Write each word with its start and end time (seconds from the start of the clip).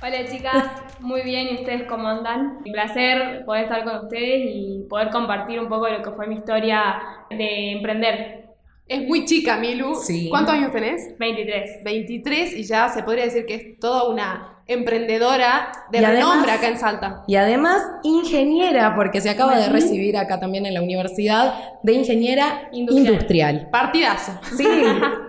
Hola 0.02 0.26
chicas, 0.30 0.64
muy 1.00 1.22
bien, 1.24 1.48
¿y 1.52 1.56
ustedes 1.56 1.84
cómo 1.84 2.08
andan? 2.08 2.60
Un 2.66 2.72
placer 2.72 3.44
poder 3.46 3.64
estar 3.64 3.84
con 3.84 3.96
ustedes 4.06 4.42
y 4.54 4.86
poder 4.90 5.10
compartir 5.10 5.60
un 5.60 5.68
poco 5.68 5.86
de 5.86 5.94
lo 5.98 6.04
que 6.04 6.12
fue 6.12 6.28
mi 6.28 6.36
historia 6.36 6.96
de 7.30 7.72
emprender. 7.72 8.46
Es 8.88 9.02
muy 9.08 9.26
chica, 9.26 9.58
Milu. 9.58 9.96
Sí. 9.96 10.28
¿Cuántos 10.30 10.54
años 10.54 10.72
tenés? 10.72 11.18
23. 11.18 11.84
23 11.84 12.54
y 12.54 12.64
ya 12.66 12.88
se 12.90 13.02
podría 13.02 13.24
decir 13.26 13.48
que 13.48 13.56
es 13.56 13.80
toda 13.80 14.08
una 14.08 14.52
emprendedora 14.68 15.72
de 15.92 16.02
Y 16.02 16.04
además- 16.04 16.24
renombre 16.24 16.52
acá 16.52 16.68
en 16.68 16.78
Salta. 16.78 17.24
Y 17.28 17.36
además 17.36 17.82
ingeniera, 18.04 18.94
porque 18.96 19.22
se 19.22 19.30
acaba 19.32 19.58
de 19.58 19.70
recibir 19.70 20.18
acá 20.18 20.40
también 20.40 20.68
en 20.68 20.76
la 20.76 20.82
universidad 20.84 21.56
de 21.82 21.94
ingeniera 21.94 22.70
industrial. 22.74 23.08
Industrial. 23.14 23.70
Partidazo. 23.72 24.40
Sí, 24.56 24.68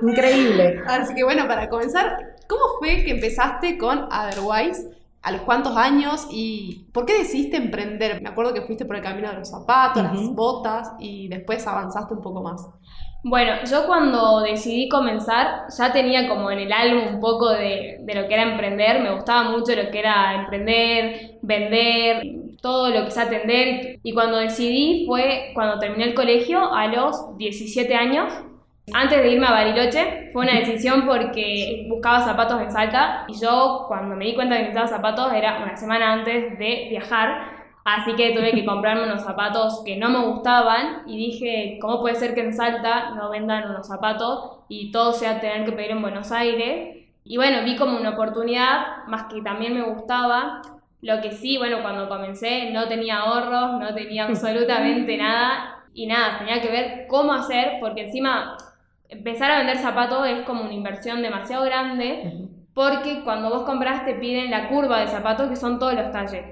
increíble. 0.03 0.81
Así 0.87 1.15
que 1.15 1.25
bueno, 1.25 1.47
para 1.49 1.69
comenzar, 1.71 2.36
¿cómo 2.49 2.63
fue 2.79 3.05
que 3.05 3.13
empezaste 3.13 3.79
con 3.79 4.05
Otherwise? 4.05 4.91
¿A 5.23 5.33
los 5.33 5.41
cuántos 5.43 5.77
años? 5.77 6.29
¿Y 6.31 6.87
por 6.93 7.05
qué 7.05 7.19
decidiste 7.19 7.57
emprender? 7.57 8.23
Me 8.23 8.29
acuerdo 8.29 8.55
que 8.55 8.63
fuiste 8.63 8.85
por 8.85 8.97
el 8.97 9.03
camino 9.03 9.29
de 9.29 9.39
los 9.39 9.51
zapatos, 9.51 10.03
las 10.03 10.29
botas 10.31 10.93
y 11.01 11.27
después 11.29 11.67
avanzaste 11.67 12.15
un 12.15 12.23
poco 12.23 12.43
más. 12.43 12.65
Bueno, 13.25 13.55
yo 13.69 13.87
cuando 13.89 14.43
decidí 14.43 14.89
comenzar 14.89 15.65
ya 15.77 15.93
tenía 15.93 16.29
como 16.29 16.49
en 16.53 16.61
el 16.61 16.73
alma 16.73 17.09
un 17.11 17.19
poco 17.19 17.51
de, 17.51 17.99
de 18.03 18.15
lo 18.15 18.29
que 18.29 18.35
era 18.35 18.45
emprender, 18.45 19.03
me 19.03 19.13
gustaba 19.15 19.51
mucho 19.51 19.75
lo 19.75 19.91
que 19.91 19.99
era 19.99 20.43
emprender, 20.43 21.39
vender, 21.43 22.23
todo 22.61 22.91
lo 22.91 23.03
que 23.03 23.09
es 23.09 23.19
atender 23.19 23.99
y 24.03 24.13
cuando 24.13 24.39
decidí 24.39 25.07
fue 25.07 25.51
cuando 25.55 25.79
terminé 25.79 26.05
el 26.05 26.15
colegio 26.15 26.73
a 26.73 26.87
los 26.89 27.37
17 27.37 27.95
años. 27.95 28.33
Antes 28.93 29.21
de 29.21 29.33
irme 29.33 29.47
a 29.47 29.51
Bariloche 29.51 30.31
fue 30.33 30.45
una 30.45 30.55
decisión 30.55 31.07
porque 31.07 31.87
buscaba 31.89 32.21
zapatos 32.21 32.61
en 32.61 32.71
Salta 32.71 33.25
y 33.29 33.35
yo 33.39 33.85
cuando 33.89 34.15
me 34.15 34.27
di 34.27 34.35
cuenta 34.35 34.57
que 34.57 34.63
necesitaba 34.63 34.89
zapatos 34.89 35.33
era 35.33 35.63
una 35.63 35.77
semana 35.77 36.13
antes 36.13 36.59
de 36.59 36.87
viajar 36.89 37.57
Así 37.87 38.17
que 38.17 38.33
tuve 38.33 38.51
que 38.51 38.65
comprarme 38.67 39.05
unos 39.05 39.23
zapatos 39.23 39.83
que 39.85 39.97
no 39.97 40.11
me 40.11 40.19
gustaban 40.19 41.05
y 41.07 41.17
dije, 41.17 41.79
¿cómo 41.81 42.01
puede 42.01 42.17
ser 42.17 42.35
que 42.35 42.41
en 42.41 42.53
Salta 42.53 43.11
no 43.11 43.31
vendan 43.31 43.71
unos 43.71 43.87
zapatos 43.87 44.59
y 44.69 44.91
todo 44.91 45.13
sea 45.13 45.39
tener 45.39 45.65
que 45.65 45.71
pedir 45.71 45.93
en 45.93 46.03
Buenos 46.03 46.33
Aires? 46.33 47.07
Y 47.23 47.37
bueno, 47.37 47.63
vi 47.65 47.77
como 47.77 47.97
una 47.97 48.11
oportunidad, 48.11 49.05
más 49.07 49.33
que 49.33 49.41
también 49.41 49.73
me 49.73 49.83
gustaba. 49.83 50.63
Lo 51.01 51.21
que 51.21 51.31
sí, 51.31 51.59
bueno, 51.59 51.81
cuando 51.81 52.09
comencé 52.09 52.73
no 52.73 52.89
tenía 52.89 53.19
ahorros, 53.21 53.79
no 53.79 53.95
tenía 53.95 54.25
absolutamente 54.29 55.17
nada 55.17 55.85
y 55.95 56.09
nada, 56.09 56.39
tenía 56.39 56.61
que 56.61 56.69
ver 56.69 57.07
cómo 57.07 57.33
hacer, 57.33 57.75
porque 57.81 58.07
encima 58.07 58.57
empezar 59.09 59.51
a 59.51 59.59
vender 59.59 59.79
zapatos 59.79 60.27
es 60.27 60.43
como 60.43 60.63
una 60.63 60.73
inversión 60.73 61.23
demasiado 61.23 61.65
grande, 61.65 62.49
porque 62.75 63.23
cuando 63.25 63.51
vos 63.51 63.63
compras 63.63 64.05
te 64.05 64.15
piden 64.15 64.51
la 64.51 64.69
curva 64.69 65.01
de 65.01 65.09
zapatos 65.09 65.49
que 65.49 65.57
son 65.57 65.79
todos 65.79 65.95
los 65.95 66.11
talles. 66.13 66.45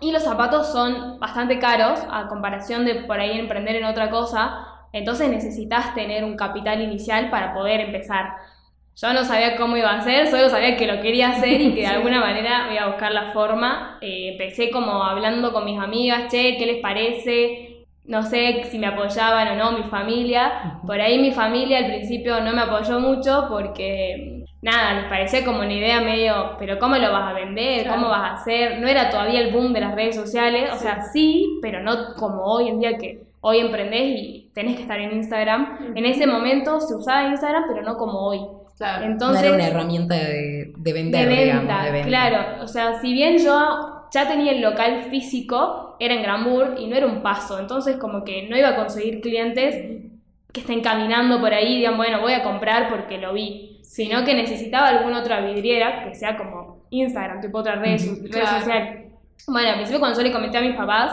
Y 0.00 0.12
los 0.12 0.22
zapatos 0.22 0.70
son 0.70 1.18
bastante 1.18 1.58
caros 1.58 2.00
a 2.10 2.28
comparación 2.28 2.84
de 2.84 2.96
por 2.96 3.18
ahí 3.18 3.38
emprender 3.38 3.76
en 3.76 3.84
otra 3.84 4.10
cosa, 4.10 4.66
entonces 4.92 5.28
necesitas 5.28 5.94
tener 5.94 6.24
un 6.24 6.36
capital 6.36 6.80
inicial 6.80 7.30
para 7.30 7.52
poder 7.52 7.80
empezar. 7.80 8.36
Yo 8.96 9.12
no 9.12 9.24
sabía 9.24 9.56
cómo 9.56 9.76
iba 9.76 9.90
a 9.90 9.98
hacer, 9.98 10.26
solo 10.28 10.48
sabía 10.48 10.76
que 10.76 10.86
lo 10.86 11.00
quería 11.00 11.30
hacer 11.30 11.60
y 11.60 11.74
que 11.74 11.82
de 11.82 11.86
alguna 11.94 12.20
manera 12.20 12.68
iba 12.72 12.82
a 12.82 12.88
buscar 12.88 13.12
la 13.12 13.32
forma. 13.32 13.98
Eh, 14.00 14.30
empecé 14.32 14.70
como 14.70 15.04
hablando 15.04 15.52
con 15.52 15.64
mis 15.64 15.78
amigas, 15.78 16.28
che, 16.28 16.56
¿qué 16.58 16.66
les 16.66 16.80
parece? 16.80 17.67
No 18.08 18.22
sé 18.22 18.64
si 18.64 18.78
me 18.78 18.86
apoyaban 18.86 19.48
o 19.48 19.54
no, 19.54 19.78
mi 19.78 19.84
familia. 19.84 20.80
Por 20.86 20.98
ahí 21.00 21.18
mi 21.18 21.30
familia 21.30 21.78
al 21.78 21.86
principio 21.86 22.40
no 22.40 22.52
me 22.54 22.62
apoyó 22.62 22.98
mucho 22.98 23.46
porque, 23.50 24.44
nada, 24.62 24.94
les 24.94 25.04
parecía 25.04 25.44
como 25.44 25.58
una 25.58 25.74
idea 25.74 26.00
medio, 26.00 26.56
pero 26.58 26.78
¿cómo 26.78 26.96
lo 26.96 27.12
vas 27.12 27.30
a 27.30 27.34
vender? 27.34 27.82
Claro. 27.82 28.00
¿Cómo 28.00 28.08
vas 28.08 28.30
a 28.30 28.34
hacer? 28.34 28.80
No 28.80 28.88
era 28.88 29.10
todavía 29.10 29.40
el 29.40 29.52
boom 29.52 29.74
de 29.74 29.80
las 29.80 29.94
redes 29.94 30.16
sociales, 30.16 30.70
o 30.72 30.76
sea, 30.76 31.02
sí, 31.02 31.58
pero 31.60 31.82
no 31.82 32.14
como 32.16 32.44
hoy 32.44 32.68
en 32.68 32.80
día 32.80 32.96
que 32.96 33.20
hoy 33.42 33.58
emprendés 33.58 34.18
y 34.18 34.50
tenés 34.54 34.76
que 34.76 34.82
estar 34.82 34.98
en 34.98 35.12
Instagram. 35.12 35.92
En 35.94 36.06
ese 36.06 36.26
momento 36.26 36.80
se 36.80 36.94
usaba 36.94 37.28
Instagram, 37.28 37.64
pero 37.68 37.82
no 37.82 37.96
como 37.98 38.26
hoy. 38.26 38.40
Claro. 38.78 39.04
Entonces, 39.06 39.42
no 39.42 39.48
era 39.48 39.54
una 39.54 39.66
herramienta 39.66 40.14
de, 40.14 40.72
de 40.76 40.92
vender, 40.92 41.28
de 41.28 41.34
venta, 41.34 41.42
digamos, 41.42 41.82
de 41.82 41.90
venta. 41.90 42.08
claro. 42.08 42.62
O 42.62 42.68
sea, 42.68 43.00
si 43.00 43.12
bien 43.12 43.38
yo 43.38 44.06
ya 44.12 44.28
tenía 44.28 44.52
el 44.52 44.60
local 44.62 45.06
físico, 45.10 45.96
era 46.00 46.14
en 46.14 46.22
Granburg 46.22 46.78
y 46.78 46.86
no 46.86 46.96
era 46.96 47.06
un 47.06 47.22
paso, 47.22 47.58
entonces 47.58 47.96
como 47.96 48.24
que 48.24 48.48
no 48.48 48.56
iba 48.56 48.68
a 48.70 48.76
conseguir 48.76 49.20
clientes 49.20 49.76
que 50.52 50.60
estén 50.60 50.80
caminando 50.80 51.40
por 51.40 51.52
ahí 51.52 51.74
y 51.74 51.76
digan, 51.78 51.96
bueno, 51.96 52.20
voy 52.20 52.32
a 52.32 52.42
comprar 52.42 52.88
porque 52.88 53.18
lo 53.18 53.32
vi, 53.34 53.80
sino 53.82 54.24
que 54.24 54.34
necesitaba 54.34 54.88
alguna 54.88 55.20
otra 55.20 55.40
vidriera 55.40 56.04
que 56.04 56.14
sea 56.14 56.36
como 56.36 56.86
Instagram, 56.90 57.40
tipo 57.40 57.58
otra 57.58 57.74
red, 57.76 58.00
Ujú, 58.00 58.22
red 58.22 58.30
claro. 58.30 58.60
social. 58.60 59.04
Bueno, 59.46 59.68
al 59.70 59.74
principio 59.74 60.00
cuando 60.00 60.18
yo 60.18 60.24
le 60.26 60.32
comenté 60.32 60.58
a 60.58 60.62
mis 60.62 60.76
papás, 60.76 61.12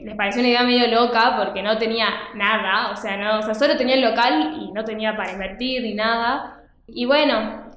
les 0.00 0.14
pareció 0.16 0.40
una 0.40 0.48
idea 0.48 0.62
medio 0.62 0.86
loca 0.88 1.36
porque 1.36 1.62
no 1.62 1.76
tenía 1.76 2.06
nada, 2.36 2.90
o 2.92 2.96
sea, 2.96 3.16
no, 3.16 3.38
o 3.40 3.42
sea, 3.42 3.54
solo 3.54 3.76
tenía 3.76 3.96
el 3.96 4.02
local 4.02 4.58
y 4.62 4.72
no 4.72 4.84
tenía 4.84 5.16
para 5.16 5.32
invertir 5.32 5.82
ni 5.82 5.94
nada. 5.94 6.59
Y 6.92 7.06
bueno, 7.06 7.70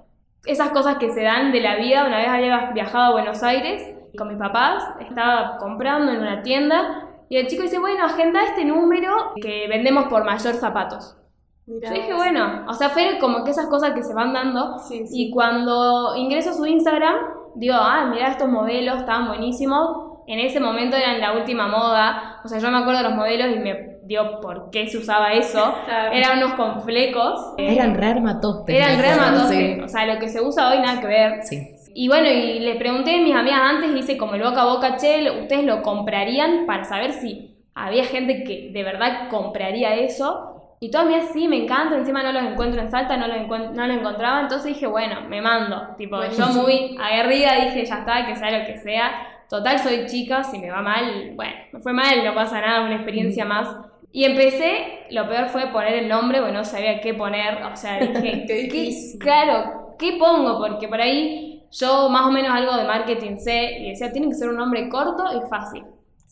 esas 0.46 0.69
cosas 0.69 0.97
que 0.97 1.12
se 1.12 1.24
dan 1.24 1.51
de 1.51 1.62
la 1.62 1.78
vida, 1.78 2.06
una 2.06 2.18
vez 2.18 2.28
había 2.28 2.72
viajado 2.72 3.06
a 3.06 3.12
Buenos 3.12 3.44
Aires 3.44 3.96
con 4.18 4.28
mis 4.28 4.38
papás, 4.38 4.84
estaba 5.00 5.57
comprando 5.57 6.12
en 6.12 6.19
una 6.19 6.41
tienda 6.44 7.09
y 7.29 7.38
el 7.38 7.47
chico 7.47 7.63
dice, 7.63 7.79
bueno, 7.79 8.06
agenda 8.06 8.44
este 8.44 8.66
número 8.66 9.34
que 9.41 9.68
vendemos 9.68 10.06
por 10.06 10.24
mayor 10.24 10.53
zapatos. 10.53 11.18
Mirá 11.66 11.90
Yo 11.90 11.96
dije, 11.96 12.13
bueno, 12.13 12.66
o 12.68 12.74
sea, 12.74 12.90
fue 12.90 13.18
como 13.19 13.44
que 13.44 13.51
esas 13.51 13.68
cosas 13.68 13.94
que 13.94 14.03
se 14.03 14.13
van 14.13 14.34
dando 14.34 14.78
Sí, 14.79 15.07
sí. 15.07 15.28
y 15.28 15.31
cuando 15.31 16.16
ingreso 16.16 16.51
a 16.51 16.53
su 16.53 16.66
Instagram, 16.66 17.16
digo, 17.56 17.75
ah, 17.78 18.06
mira 18.12 18.28
estos 18.28 18.50
modelos, 18.50 19.00
estaban 19.00 19.28
buenísimos. 19.28 20.13
En 20.27 20.39
ese 20.39 20.59
momento 20.59 20.95
eran 20.95 21.19
la 21.19 21.33
última 21.33 21.68
moda. 21.68 22.42
O 22.44 22.48
sea, 22.48 22.59
yo 22.59 22.69
me 22.69 22.77
acuerdo 22.77 23.01
de 23.01 23.09
los 23.09 23.16
modelos 23.16 23.48
y 23.56 23.59
me 23.59 23.93
dio 24.06 24.40
por 24.42 24.70
qué 24.72 24.88
se 24.88 24.98
usaba 24.98 25.34
eso. 25.34 25.74
Eran 26.12 26.38
unos 26.40 26.54
con 26.54 26.82
flecos. 26.84 27.54
Eran 27.58 27.96
re 27.96 28.08
armatostes. 28.08 28.76
Eran 28.76 29.00
re 29.02 29.10
acuerdo, 29.10 29.24
armatoste. 29.28 29.82
O 29.84 29.88
sea, 29.88 30.06
lo 30.06 30.20
que 30.20 30.30
se 30.30 30.42
usa 30.42 30.70
hoy 30.72 30.80
nada 30.80 31.00
que 31.02 31.08
ver. 31.08 31.44
Sí. 31.44 31.70
Y 31.96 32.08
bueno, 32.08 32.28
y 32.28 32.60
le 32.60 32.76
pregunté 32.76 33.16
a 33.16 33.22
mis 33.22 33.36
amigas 33.36 33.60
antes, 33.62 33.96
hice 33.96 34.18
como 34.18 34.34
el 34.36 34.42
boca 34.44 34.62
a 34.64 34.66
boca, 34.66 34.98
che, 34.98 35.30
¿ustedes 35.42 35.64
lo 35.64 35.82
comprarían 35.84 36.66
para 36.66 36.84
saber 36.86 37.12
si 37.14 37.56
había 37.76 38.04
gente 38.06 38.44
que 38.44 38.72
de 38.74 38.84
verdad 38.84 39.30
compraría 39.30 39.94
eso? 39.96 40.50
Y 40.80 40.92
todas 40.92 41.08
mías 41.08 41.26
sí, 41.32 41.48
me 41.48 41.64
encanta, 41.64 41.96
encima 41.96 42.24
no 42.24 42.32
los 42.34 42.44
encuentro 42.44 42.82
en 42.82 42.92
Salta, 42.92 43.16
no 43.16 43.28
los, 43.28 43.38
encuent- 43.38 43.72
no 43.72 43.88
los 43.88 43.96
encontraba, 43.98 44.42
entonces 44.42 44.74
dije, 44.74 44.86
bueno, 44.88 45.22
me 45.30 45.40
mando. 45.42 45.96
Tipo, 45.98 46.18
yo 46.26 46.48
muy 46.62 46.98
aguerrida 47.02 47.54
dije, 47.64 47.86
ya 47.86 48.00
está, 48.00 48.26
que 48.26 48.36
sea 48.36 48.60
lo 48.60 48.66
que 48.66 48.78
sea. 48.80 49.12
Total, 49.50 49.80
soy 49.80 50.08
chica, 50.08 50.44
si 50.44 50.58
me 50.60 50.72
va 50.72 50.82
mal, 50.82 51.32
bueno, 51.36 51.54
me 51.72 51.80
fue 51.80 51.94
mal, 51.94 52.26
no 52.26 52.34
pasa 52.34 52.60
nada, 52.60 52.84
una 52.84 52.96
experiencia 52.96 53.46
más. 53.46 53.68
Y 54.15 54.25
empecé, 54.25 55.07
lo 55.10 55.27
peor 55.27 55.48
fue 55.48 55.71
poner 55.71 55.95
el 55.95 56.07
nombre, 56.07 56.39
porque 56.39 56.54
no 56.54 56.63
sabía 56.63 57.01
qué 57.01 57.15
poner, 57.15 57.63
o 57.63 57.75
sea, 57.75 58.00
dije, 58.21 58.45
Qué 58.48 59.18
claro, 59.19 59.95
¿qué 59.98 60.18
pongo? 60.19 60.60
Porque 60.60 60.88
por 60.88 61.01
ahí 61.01 61.63
yo 61.71 62.10
más 62.10 62.27
o 62.27 62.31
menos 62.31 62.51
algo 62.51 62.77
de 62.77 62.83
marketing 62.86 63.38
sé 63.38 63.80
y 63.80 63.89
decía, 63.89 64.12
tiene 64.12 64.30
que 64.30 64.36
ser 64.36 64.50
un 64.50 64.57
nombre 64.57 64.88
corto 64.88 65.24
y 65.36 65.50
fácil. 65.50 65.83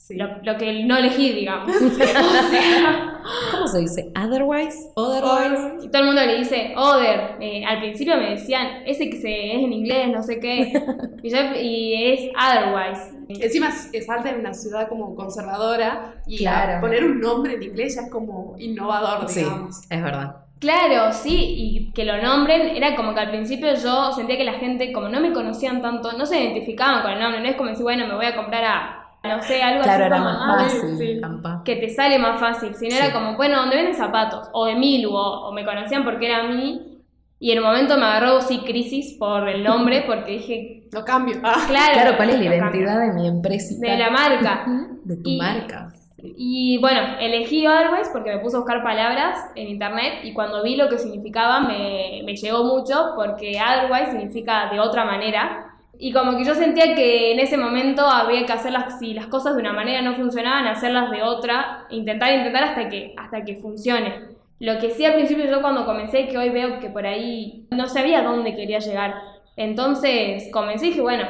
Sí. 0.08 0.16
lo, 0.18 0.28
lo 0.44 0.58
que 0.58 0.84
no 0.84 0.98
elegí, 0.98 1.32
digamos. 1.32 1.72
¿Cómo 3.52 3.68
se 3.68 3.80
dice? 3.80 4.12
Otherwise? 4.20 4.92
Otherwise. 4.96 5.86
Y 5.86 5.90
todo 5.90 6.02
el 6.02 6.08
mundo 6.08 6.26
le 6.26 6.38
dice 6.40 6.74
other. 6.76 7.36
Eh, 7.40 7.64
al 7.66 7.80
principio 7.80 8.18
me 8.18 8.32
decían, 8.32 8.84
ese 8.86 9.10
que 9.10 9.22
se, 9.22 9.56
es 9.56 9.64
en 9.64 9.72
inglés, 9.74 10.10
no 10.10 10.24
sé 10.24 10.40
qué. 10.40 10.74
Y, 11.24 11.30
yo- 11.30 11.56
y 11.62 12.14
es 12.14 12.22
otherwise. 12.36 13.12
Encima 13.30 13.70
es 13.94 14.10
alta 14.10 14.32
en 14.32 14.40
una 14.40 14.54
ciudad 14.56 14.90
como 14.90 15.14
conservadora 15.16 16.16
y 16.26 16.40
Claro. 16.40 16.82
poner 16.82 17.04
un 17.06 17.20
nombre 17.20 17.54
en 17.54 17.62
inglés 17.64 17.94
ya 17.96 18.02
es 18.02 18.10
como 18.10 18.56
innovador, 18.58 19.30
Sí, 19.30 19.42
digamos. 19.42 19.82
es 19.88 20.02
verdad. 20.04 20.38
Claro, 20.60 21.14
sí, 21.14 21.36
y 21.58 21.92
que 21.94 22.06
lo 22.06 22.20
nombren 22.22 22.76
era 22.76 22.96
como 22.96 23.14
que 23.14 23.20
al 23.20 23.30
principio 23.30 23.74
yo 23.76 24.12
sentía 24.14 24.36
que 24.38 24.44
la 24.44 24.54
gente, 24.54 24.92
como 24.92 25.10
no 25.10 25.20
me 25.22 25.32
conocían 25.32 25.82
tanto, 25.82 26.14
no 26.14 26.26
se 26.26 26.40
identificaban 26.42 27.04
con 27.04 27.12
el 27.12 27.20
nombre. 27.20 27.40
No 27.42 27.48
es 27.48 27.56
como 27.56 27.70
decir, 27.70 27.84
bueno, 27.84 28.08
me 28.08 28.16
voy 28.16 28.26
a 28.26 28.36
comprar 28.36 28.64
a, 28.66 29.01
no 29.24 29.42
sé, 29.42 29.62
algo 29.62 29.84
Claro, 29.84 30.06
así 30.06 30.14
era 30.14 30.18
como, 30.18 30.30
más 30.30 30.38
"Ah, 30.42 30.64
fácil. 30.64 30.98
sí. 30.98 31.22
que 31.64 31.76
te 31.76 31.90
sale 31.90 32.18
más 32.20 32.40
fácil. 32.40 32.74
Si 32.76 32.86
no 32.88 32.92
Sí. 32.92 32.98
era 32.98 33.14
como, 33.14 33.36
bueno, 33.38 33.58
donde 33.58 33.76
venden 33.76 33.96
zapatos, 33.96 34.50
o 34.54 34.66
de 34.66 34.76
Milu, 34.76 35.14
o, 35.16 35.48
o 35.48 35.52
me 35.52 35.64
conocían 35.66 36.04
porque 36.04 36.26
era 36.28 36.40
a 36.40 36.44
mí. 36.48 36.88
Y 37.44 37.52
en 37.52 37.58
un 37.60 37.66
momento 37.66 37.98
me 37.98 38.06
agarró, 38.06 38.40
sí, 38.42 38.60
crisis 38.60 39.16
por 39.18 39.48
el 39.50 39.64
nombre, 39.64 40.04
porque 40.08 40.32
dije, 40.34 40.84
Lo 40.92 41.04
cambio. 41.06 41.38
Ah. 41.44 41.64
claro. 41.68 41.94
Claro, 41.94 42.18
¿cuál 42.18 42.30
es 42.32 42.40
la 42.40 42.44
lo 42.46 42.50
cambio. 42.60 42.82
identidad 42.82 43.00
de 43.02 43.14
mi 43.14 43.28
empresa? 43.28 43.76
De 43.80 43.98
la 43.98 44.10
marca. 44.10 44.66
De 45.04 45.16
tu 45.18 45.30
Y- 45.30 45.38
marca. 45.38 45.92
Y 46.24 46.78
bueno, 46.78 47.00
elegí 47.20 47.66
Always 47.66 48.10
porque 48.10 48.30
me 48.36 48.40
puse 48.42 48.56
a 48.56 48.60
buscar 48.60 48.84
palabras 48.84 49.40
en 49.56 49.70
internet 49.70 50.20
y 50.24 50.34
cuando 50.34 50.62
vi 50.62 50.76
lo 50.76 50.88
que 50.88 51.00
significaba 51.00 51.62
me, 51.62 52.22
me 52.24 52.36
llegó 52.36 52.64
mucho 52.64 53.14
porque 53.16 53.60
Otherwise 53.60 54.12
significa 54.12 54.70
de 54.72 54.80
otra 54.80 55.04
manera. 55.04 55.71
Y 56.04 56.12
como 56.12 56.36
que 56.36 56.44
yo 56.44 56.56
sentía 56.56 56.96
que 56.96 57.32
en 57.32 57.40
ese 57.40 57.58
momento 57.58 58.08
había 58.08 58.44
que 58.48 58.54
hacerlas, 58.54 58.98
si 58.98 59.14
las 59.14 59.28
cosas 59.28 59.54
de 59.54 59.62
una 59.62 59.72
manera 59.72 60.02
no 60.02 60.16
funcionaban, 60.16 60.66
hacerlas 60.66 61.12
de 61.12 61.22
otra, 61.22 61.86
intentar, 61.92 62.34
intentar 62.34 62.64
hasta 62.64 62.90
que, 62.90 63.14
hasta 63.16 63.46
que 63.46 63.58
funcione. 63.58 64.30
Lo 64.58 64.80
que 64.80 64.90
sí 64.90 65.06
al 65.06 65.14
principio 65.14 65.46
yo 65.46 65.62
cuando 65.62 65.86
comencé, 65.86 66.28
que 66.28 66.40
hoy 66.40 66.50
veo 66.50 66.80
que 66.80 66.90
por 66.90 67.06
ahí 67.06 67.68
no 67.70 67.88
sabía 67.88 68.24
dónde 68.24 68.56
quería 68.56 68.80
llegar. 68.80 69.14
Entonces 69.56 70.50
comencé 70.52 70.88
y 70.88 70.90
dije, 70.90 71.02
bueno, 71.02 71.24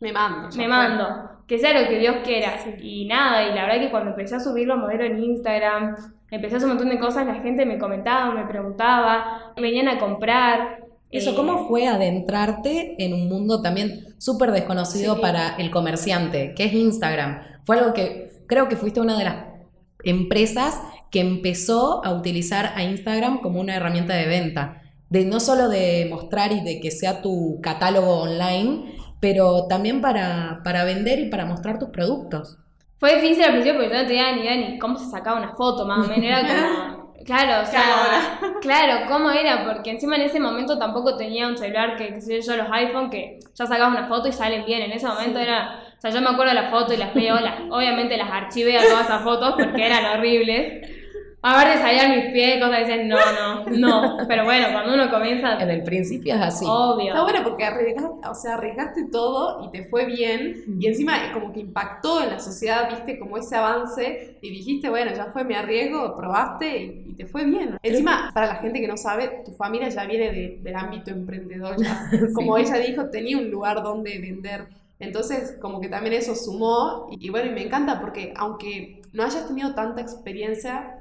Me 0.00 0.12
mando. 0.12 0.48
me 0.56 0.66
mando, 0.66 1.06
que 1.46 1.60
sea 1.60 1.80
lo 1.80 1.88
que 1.88 2.00
Dios 2.00 2.16
quiera. 2.24 2.54
Y 2.82 3.06
nada, 3.06 3.44
y 3.44 3.54
la 3.54 3.66
verdad 3.66 3.78
que 3.78 3.90
cuando 3.92 4.10
empecé 4.10 4.34
a 4.34 4.40
subir 4.40 4.66
los 4.66 4.78
modelos 4.78 5.10
en 5.10 5.22
Instagram, 5.22 5.94
empecé 6.28 6.54
a 6.54 6.56
hacer 6.56 6.68
un 6.68 6.74
montón 6.74 6.90
de 6.90 6.98
cosas, 6.98 7.24
la 7.24 7.34
gente 7.36 7.64
me 7.64 7.78
comentaba, 7.78 8.34
me 8.34 8.46
preguntaba, 8.46 9.52
venían 9.56 9.86
a 9.86 9.96
comprar. 9.98 10.87
Eso, 11.10 11.30
eh, 11.30 11.34
¿cómo 11.34 11.66
fue 11.68 11.86
adentrarte 11.86 12.94
en 13.02 13.14
un 13.14 13.28
mundo 13.28 13.62
también 13.62 14.14
súper 14.18 14.52
desconocido 14.52 15.14
Sí. 15.16 15.20
para 15.20 15.56
el 15.56 15.70
comerciante, 15.70 16.54
que 16.54 16.64
es 16.64 16.72
Instagram? 16.72 17.40
Fue 17.64 17.78
algo 17.78 17.92
que 17.94 18.30
creo 18.46 18.68
que 18.68 18.76
fuiste 18.76 19.00
una 19.00 19.16
de 19.18 19.24
las 19.24 19.36
empresas 20.04 20.80
que 21.10 21.20
empezó 21.20 22.04
a 22.04 22.12
utilizar 22.14 22.72
a 22.74 22.82
Instagram 22.82 23.40
como 23.40 23.60
una 23.60 23.74
herramienta 23.76 24.14
de 24.14 24.26
venta. 24.26 24.82
De 25.10 25.24
no 25.24 25.40
solo 25.40 25.68
de 25.68 26.06
mostrar 26.10 26.52
y 26.52 26.60
de 26.60 26.80
que 26.80 26.90
sea 26.90 27.22
tu 27.22 27.60
catálogo 27.62 28.20
online, 28.20 28.94
pero 29.20 29.66
también 29.66 30.00
para, 30.02 30.60
para 30.64 30.84
vender 30.84 31.18
y 31.18 31.30
para 31.30 31.46
mostrar 31.46 31.78
tus 31.78 31.88
productos. 31.88 32.58
Fue 32.98 33.14
difícil 33.20 33.44
al 33.44 33.52
principio 33.52 33.78
porque 33.80 33.94
yo 33.94 34.02
no 34.02 34.06
tenía 34.06 34.32
ni 34.34 34.42
idea 34.42 34.56
ni 34.56 34.78
cómo 34.78 34.98
se 34.98 35.10
sacaba 35.10 35.38
una 35.38 35.54
foto, 35.54 35.86
más 35.86 36.06
o 36.06 36.10
menos. 36.10 36.24
Era 36.24 36.40
como. 36.90 36.97
Claro, 37.24 37.62
o 37.62 37.66
sea. 37.66 38.38
Claro, 38.60 39.06
¿cómo 39.08 39.30
era? 39.30 39.64
Porque 39.64 39.90
encima 39.90 40.16
en 40.16 40.22
ese 40.22 40.40
momento 40.40 40.78
tampoco 40.78 41.16
tenía 41.16 41.46
un 41.46 41.56
celular 41.56 41.96
que, 41.96 42.14
que 42.14 42.20
sé 42.20 42.40
yo, 42.40 42.56
los 42.56 42.66
iPhone, 42.72 43.08
que 43.10 43.38
ya 43.54 43.66
sacabas 43.66 43.96
una 43.96 44.08
foto 44.08 44.28
y 44.28 44.32
salen 44.32 44.64
bien. 44.64 44.82
En 44.82 44.92
ese 44.92 45.06
momento 45.06 45.38
Sí. 45.38 45.44
era. 45.44 45.80
O 45.96 46.00
sea, 46.00 46.10
yo 46.10 46.20
me 46.20 46.28
acuerdo 46.30 46.54
de 46.54 46.60
las 46.60 46.70
fotos 46.70 46.94
y 46.94 46.96
las 46.96 47.12
veo, 47.14 47.38
las, 47.40 47.54
obviamente 47.70 48.16
las 48.16 48.30
archivé 48.30 48.78
a 48.78 48.82
todas 48.82 49.04
esas 49.06 49.22
fotos 49.22 49.54
porque 49.58 49.84
eran 49.86 50.04
horribles. 50.18 50.90
A 51.40 51.64
ver, 51.64 51.78
salían 51.78 52.10
mis 52.16 52.32
pies, 52.32 52.60
cosas 52.60 52.80
decían, 52.80 53.06
no, 53.08 53.16
no, 53.16 53.64
no. 53.70 54.18
Pero 54.26 54.44
bueno, 54.44 54.66
cuando 54.72 54.94
uno 54.94 55.08
comienza, 55.08 55.56
En 55.60 55.70
el 55.70 55.84
principio 55.84 56.34
es 56.34 56.40
así. 56.40 56.64
obvio. 56.68 57.08
Está 57.08 57.22
bueno 57.22 57.40
porque 57.44 57.64
arriesgaste, 57.64 58.28
o 58.28 58.34
sea, 58.34 58.54
arriesgaste 58.54 59.06
todo 59.12 59.64
y 59.64 59.70
te 59.70 59.84
fue 59.88 60.04
bien 60.06 60.64
y 60.80 60.86
encima 60.88 61.32
como 61.32 61.52
que 61.52 61.60
impactó 61.60 62.22
en 62.24 62.30
la 62.30 62.40
sociedad, 62.40 62.88
viste 62.90 63.18
como 63.20 63.36
ese 63.38 63.54
avance 63.54 64.36
y 64.42 64.50
dijiste, 64.50 64.88
bueno, 64.88 65.12
ya 65.14 65.26
fue 65.26 65.44
mi 65.44 65.54
arriesgo, 65.54 66.16
probaste 66.16 66.76
y, 66.76 67.04
y 67.10 67.14
te 67.14 67.26
fue 67.26 67.44
bien. 67.44 67.76
Encima, 67.84 68.30
para 68.34 68.46
la 68.48 68.54
gente 68.56 68.80
que 68.80 68.88
no 68.88 68.96
sabe, 68.96 69.42
tu 69.44 69.52
familia 69.52 69.88
ya 69.90 70.04
viene 70.06 70.32
de- 70.32 70.58
del 70.62 70.74
ámbito 70.74 71.10
emprendedor, 71.12 71.76
ya. 71.80 72.10
como 72.34 72.58
ella 72.58 72.76
dijo, 72.78 73.10
tenía 73.10 73.38
un 73.38 73.48
lugar 73.50 73.82
donde 73.82 74.18
vender. 74.18 74.66
Entonces, 75.00 75.56
como 75.60 75.80
que 75.80 75.88
también 75.88 76.14
eso 76.14 76.34
sumó 76.34 77.06
y, 77.12 77.26
y 77.26 77.30
bueno, 77.30 77.48
y 77.50 77.54
me 77.54 77.62
encanta 77.62 78.00
porque 78.00 78.34
aunque 78.36 79.00
no 79.12 79.22
hayas 79.22 79.46
tenido 79.46 79.72
tanta 79.74 80.00
experiencia 80.00 80.97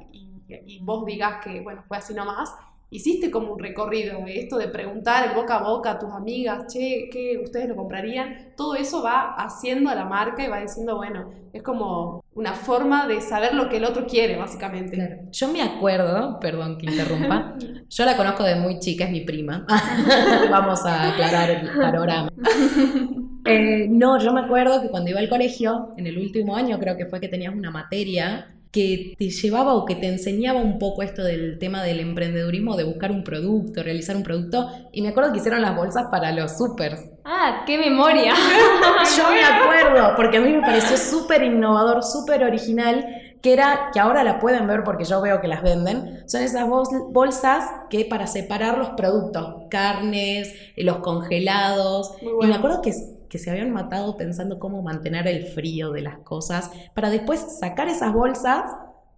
y, 0.48 0.80
vos 0.80 1.06
digas 1.06 1.44
que, 1.44 1.62
bueno, 1.62 1.84
fue 1.88 1.98
así 1.98 2.14
nomás, 2.14 2.54
hiciste 2.90 3.30
como 3.30 3.54
un 3.54 3.60
recorrido, 3.60 4.20
esto 4.28 4.58
de 4.58 4.70
preguntar 4.70 5.28
el 5.28 5.36
boca 5.36 5.58
a 5.58 5.64
boca 5.64 5.92
a 5.92 6.00
tus 6.00 6.12
amigas, 6.12 6.68
che, 6.72 7.10
¿qué 7.12 7.40
ustedes 7.44 7.68
lo 7.68 7.76
comprarían? 7.76 8.54
Todo 8.56 8.76
eso 8.76 9.04
va 9.04 9.36
haciendo 9.36 9.90
a 9.90 9.96
la 9.96 10.06
marca 10.06 10.44
y 10.46 10.50
va 10.50 10.62
diciendo, 10.62 10.96
bueno, 10.96 11.30
es 11.52 11.62
como 11.64 12.24
una 12.34 12.54
forma 12.54 13.08
de 13.08 13.20
saber 13.20 13.54
lo 13.56 13.68
que 13.68 13.78
el 13.78 13.86
otro 13.86 14.06
quiere, 14.06 14.38
básicamente. 14.38 14.96
Claro. 14.96 15.16
Yo 15.32 15.48
me 15.50 15.62
acuerdo, 15.62 16.40
perdón 16.40 16.78
que 16.78 16.86
interrumpa, 16.86 17.56
yo 17.90 18.06
la 18.06 18.16
conozco 18.16 18.44
de 18.44 18.56
muy 18.56 18.80
chica, 18.80 19.06
es 19.06 19.12
mi 19.12 19.22
prima. 19.22 19.66
Vamos 20.50 20.86
a 20.86 21.10
aclarar 21.10 21.50
el 21.50 21.70
panorama. 21.70 22.30
Eh, 23.50 23.88
no, 23.90 24.20
yo 24.20 24.34
me 24.34 24.42
acuerdo 24.42 24.82
que 24.82 24.90
cuando 24.90 25.10
iba 25.10 25.22
al 25.22 25.30
colegio, 25.30 25.94
en 25.96 26.06
el 26.06 26.18
último 26.18 26.58
año 26.58 26.78
creo 26.80 26.98
que 26.98 27.06
fue 27.06 27.22
que 27.22 27.30
tenías 27.30 27.56
una 27.56 27.72
materia 27.72 28.57
que 28.72 29.16
te 29.18 29.30
llevaba 29.30 29.74
o 29.76 29.86
que 29.86 29.96
te 29.96 30.08
enseñaba 30.08 30.60
un 30.62 30.78
poco 30.80 31.02
esto 31.04 31.24
del 31.24 31.58
tema 31.60 31.84
del 31.84 32.00
emprendedurismo, 32.00 32.76
de 32.76 32.84
buscar 32.84 33.12
un 33.12 33.24
producto, 33.24 33.84
realizar 33.84 34.16
un 34.16 34.24
producto, 34.24 34.70
y 34.92 35.02
me 35.02 35.10
acuerdo 35.10 35.32
que 35.32 35.40
hicieron 35.40 35.62
las 35.62 35.76
bolsas 35.76 36.06
para 36.12 36.32
los 36.32 36.58
supers. 36.58 37.02
Ah, 37.24 37.64
qué 37.66 37.78
memoria. 37.78 38.34
Yo 39.18 39.30
me 39.32 39.44
acuerdo, 39.44 40.16
porque 40.16 40.38
a 40.38 40.42
mí 40.42 40.52
me 40.54 40.62
pareció 40.62 40.98
súper 40.98 41.44
innovador, 41.44 42.04
súper 42.04 42.44
original, 42.44 43.06
que 43.42 43.54
era, 43.54 43.90
que 43.94 44.00
ahora 44.00 44.24
la 44.24 44.40
pueden 44.40 44.66
ver 44.68 44.84
porque 44.84 45.04
yo 45.06 45.22
veo 45.22 45.40
que 45.40 45.48
las 45.48 45.62
venden, 45.62 46.24
son 46.28 46.42
esas 46.42 46.68
bol- 46.68 47.12
bolsas 47.12 47.64
que 47.90 48.04
para 48.06 48.26
separar 48.26 48.78
los 48.80 48.90
productos, 48.90 49.66
carnes, 49.70 50.54
eh, 50.76 50.84
los 50.84 50.98
congelados, 50.98 52.14
y 52.22 52.48
me 52.48 52.56
acuerdo 52.56 52.82
que, 52.82 52.92
que 53.30 53.38
se 53.40 53.50
habían 53.52 53.72
matado 53.72 54.18
pensando 54.18 54.60
cómo 54.60 54.82
mantener 54.82 55.28
el 55.28 55.46
frío 55.46 55.92
de 55.92 56.02
las 56.02 56.18
cosas, 56.20 56.72
para 56.94 57.10
después 57.10 57.58
sacar 57.60 57.88
esas 57.88 58.14
bolsas 58.14 58.64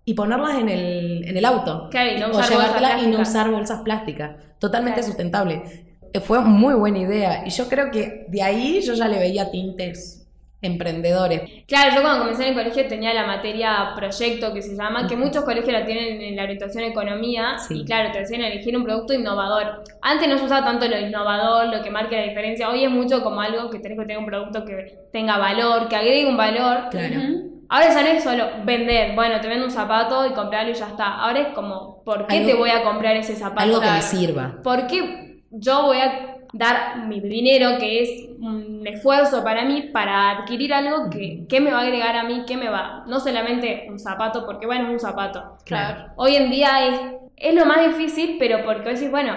y 0.05 0.13
ponerlas 0.15 0.57
en 0.59 0.69
el, 0.69 1.27
en 1.27 1.37
el 1.37 1.45
auto. 1.45 1.87
Claro, 1.91 2.11
y 2.11 2.19
no 2.19 2.27
o 2.27 2.31
usar 2.31 2.49
llevarlas 2.49 3.03
y 3.03 3.07
no 3.07 3.21
usar 3.21 3.51
bolsas 3.51 3.81
plásticas. 3.81 4.35
Totalmente 4.59 4.99
Claro. 4.99 5.07
sustentable. 5.07 5.63
Eh, 6.11 6.19
Fue 6.19 6.39
muy 6.41 6.73
buena 6.73 6.99
idea. 6.99 7.43
Y 7.45 7.51
yo 7.51 7.67
creo 7.69 7.91
que 7.91 8.25
de 8.29 8.41
ahí 8.41 8.81
yo 8.81 8.93
ya 8.95 9.07
le 9.07 9.19
veía 9.19 9.51
tintes 9.51 10.18
emprendedores. 10.61 11.63
Claro, 11.67 11.95
yo 11.95 12.01
cuando 12.01 12.19
comencé 12.19 12.43
en 12.43 12.49
el 12.49 12.55
colegio 12.55 12.87
tenía 12.87 13.13
la 13.13 13.25
materia 13.25 13.93
proyecto 13.95 14.53
que 14.53 14.61
se 14.61 14.75
llama, 14.75 15.07
que 15.07 15.15
muchos 15.15 15.43
colegios 15.43 15.71
la 15.73 15.85
tienen 15.85 16.21
en 16.21 16.35
la 16.35 16.43
orientación 16.43 16.83
economía, 16.83 17.57
Sí. 17.57 17.79
y 17.81 17.85
claro, 17.85 18.11
te 18.11 18.19
hacían 18.19 18.41
elegir 18.41 18.75
un 18.75 18.83
producto 18.83 19.13
innovador. 19.13 19.83
Antes 20.01 20.27
no 20.27 20.37
se 20.37 20.45
usaba 20.45 20.65
tanto 20.65 20.87
lo 20.87 20.99
innovador, 20.99 21.67
lo 21.75 21.81
que 21.81 21.89
marque 21.89 22.17
la 22.17 22.23
diferencia, 22.23 22.69
hoy 22.69 22.83
es 22.83 22.91
mucho 22.91 23.23
como 23.23 23.41
algo 23.41 23.69
que 23.69 23.79
tenés 23.79 23.97
que 23.97 24.03
tener 24.05 24.17
un 24.19 24.25
producto 24.25 24.65
que 24.65 24.97
tenga 25.11 25.37
valor, 25.37 25.87
que 25.87 25.95
agregue 25.95 26.27
un 26.27 26.37
valor. 26.37 26.89
Claro. 26.91 27.19
Ahora 27.71 27.93
ya 27.93 28.01
no 28.01 28.07
es 28.07 28.23
solo 28.23 28.45
vender, 28.65 29.13
bueno, 29.15 29.39
te 29.41 29.47
vendo 29.47 29.65
un 29.65 29.71
zapato 29.71 30.25
y 30.25 30.31
comprarlo 30.31 30.71
y 30.71 30.73
ya 30.73 30.87
está. 30.87 31.19
Ahora 31.19 31.39
es 31.39 31.47
como, 31.49 32.03
¿por 32.03 32.25
qué 32.25 32.37
Algo- 32.37 32.49
te 32.49 32.55
voy 32.55 32.69
a 32.71 32.83
comprar 32.83 33.15
ese 33.15 33.35
zapato? 33.35 33.61
Algo 33.61 33.79
que 33.79 33.91
me 33.91 34.01
sirva. 34.01 34.55
¿Por 34.63 34.87
qué 34.87 35.43
yo 35.51 35.83
voy 35.83 35.99
a 35.99 36.35
dar 36.53 37.05
mi 37.07 37.19
dinero, 37.19 37.77
que 37.79 38.01
es 38.01 38.29
un 38.39 38.85
esfuerzo 38.87 39.43
para 39.43 39.65
mí, 39.65 39.89
para 39.93 40.31
adquirir 40.31 40.73
algo 40.73 41.09
que, 41.09 41.45
que 41.47 41.59
me 41.59 41.71
va 41.71 41.79
a 41.79 41.83
agregar 41.83 42.15
a 42.15 42.23
mí, 42.23 42.43
que 42.47 42.57
me 42.57 42.69
va, 42.69 43.03
no 43.07 43.19
solamente 43.19 43.87
un 43.89 43.99
zapato, 43.99 44.45
porque 44.45 44.65
bueno, 44.65 44.85
es 44.85 44.93
un 44.93 44.99
zapato. 44.99 45.57
Claro. 45.65 46.11
Hoy 46.15 46.35
en 46.35 46.49
día 46.49 46.87
es, 46.87 47.01
es 47.35 47.55
lo 47.55 47.65
más 47.65 47.85
difícil, 47.85 48.37
pero 48.39 48.63
porque 48.63 48.89
decís, 48.89 49.11
bueno, 49.11 49.33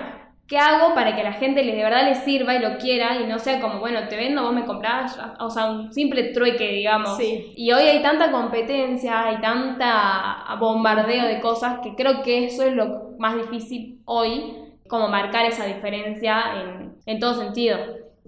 ¿qué 0.47 0.59
hago 0.59 0.95
para 0.95 1.15
que 1.15 1.23
a 1.23 1.25
la 1.25 1.33
gente 1.33 1.63
de 1.63 1.83
verdad 1.83 2.05
le 2.05 2.15
sirva 2.15 2.55
y 2.55 2.59
lo 2.59 2.77
quiera 2.79 3.21
y 3.21 3.27
no 3.27 3.39
sea 3.39 3.61
como, 3.61 3.81
bueno, 3.81 4.01
te 4.09 4.17
vendo, 4.17 4.43
vos 4.43 4.53
me 4.53 4.65
comprás, 4.65 5.19
o 5.39 5.51
sea, 5.51 5.71
un 5.71 5.93
simple 5.93 6.25
trueque, 6.25 6.69
digamos. 6.69 7.17
Sí. 7.17 7.53
Y 7.57 7.73
hoy 7.73 7.85
hay 7.85 8.03
tanta 8.03 8.31
competencia, 8.31 9.25
hay 9.25 9.41
tanta 9.41 10.45
bombardeo 10.59 11.27
de 11.27 11.41
cosas 11.41 11.81
que 11.81 11.95
creo 11.95 12.23
que 12.23 12.45
eso 12.45 12.65
es 12.65 12.75
lo 12.75 13.13
más 13.19 13.35
difícil 13.37 14.01
hoy, 14.05 14.57
como 14.89 15.09
marcar 15.09 15.47
esa 15.47 15.65
diferencia 15.65 16.43
en, 16.61 16.92
en 17.07 17.19
todo 17.21 17.35
sentido. 17.35 17.79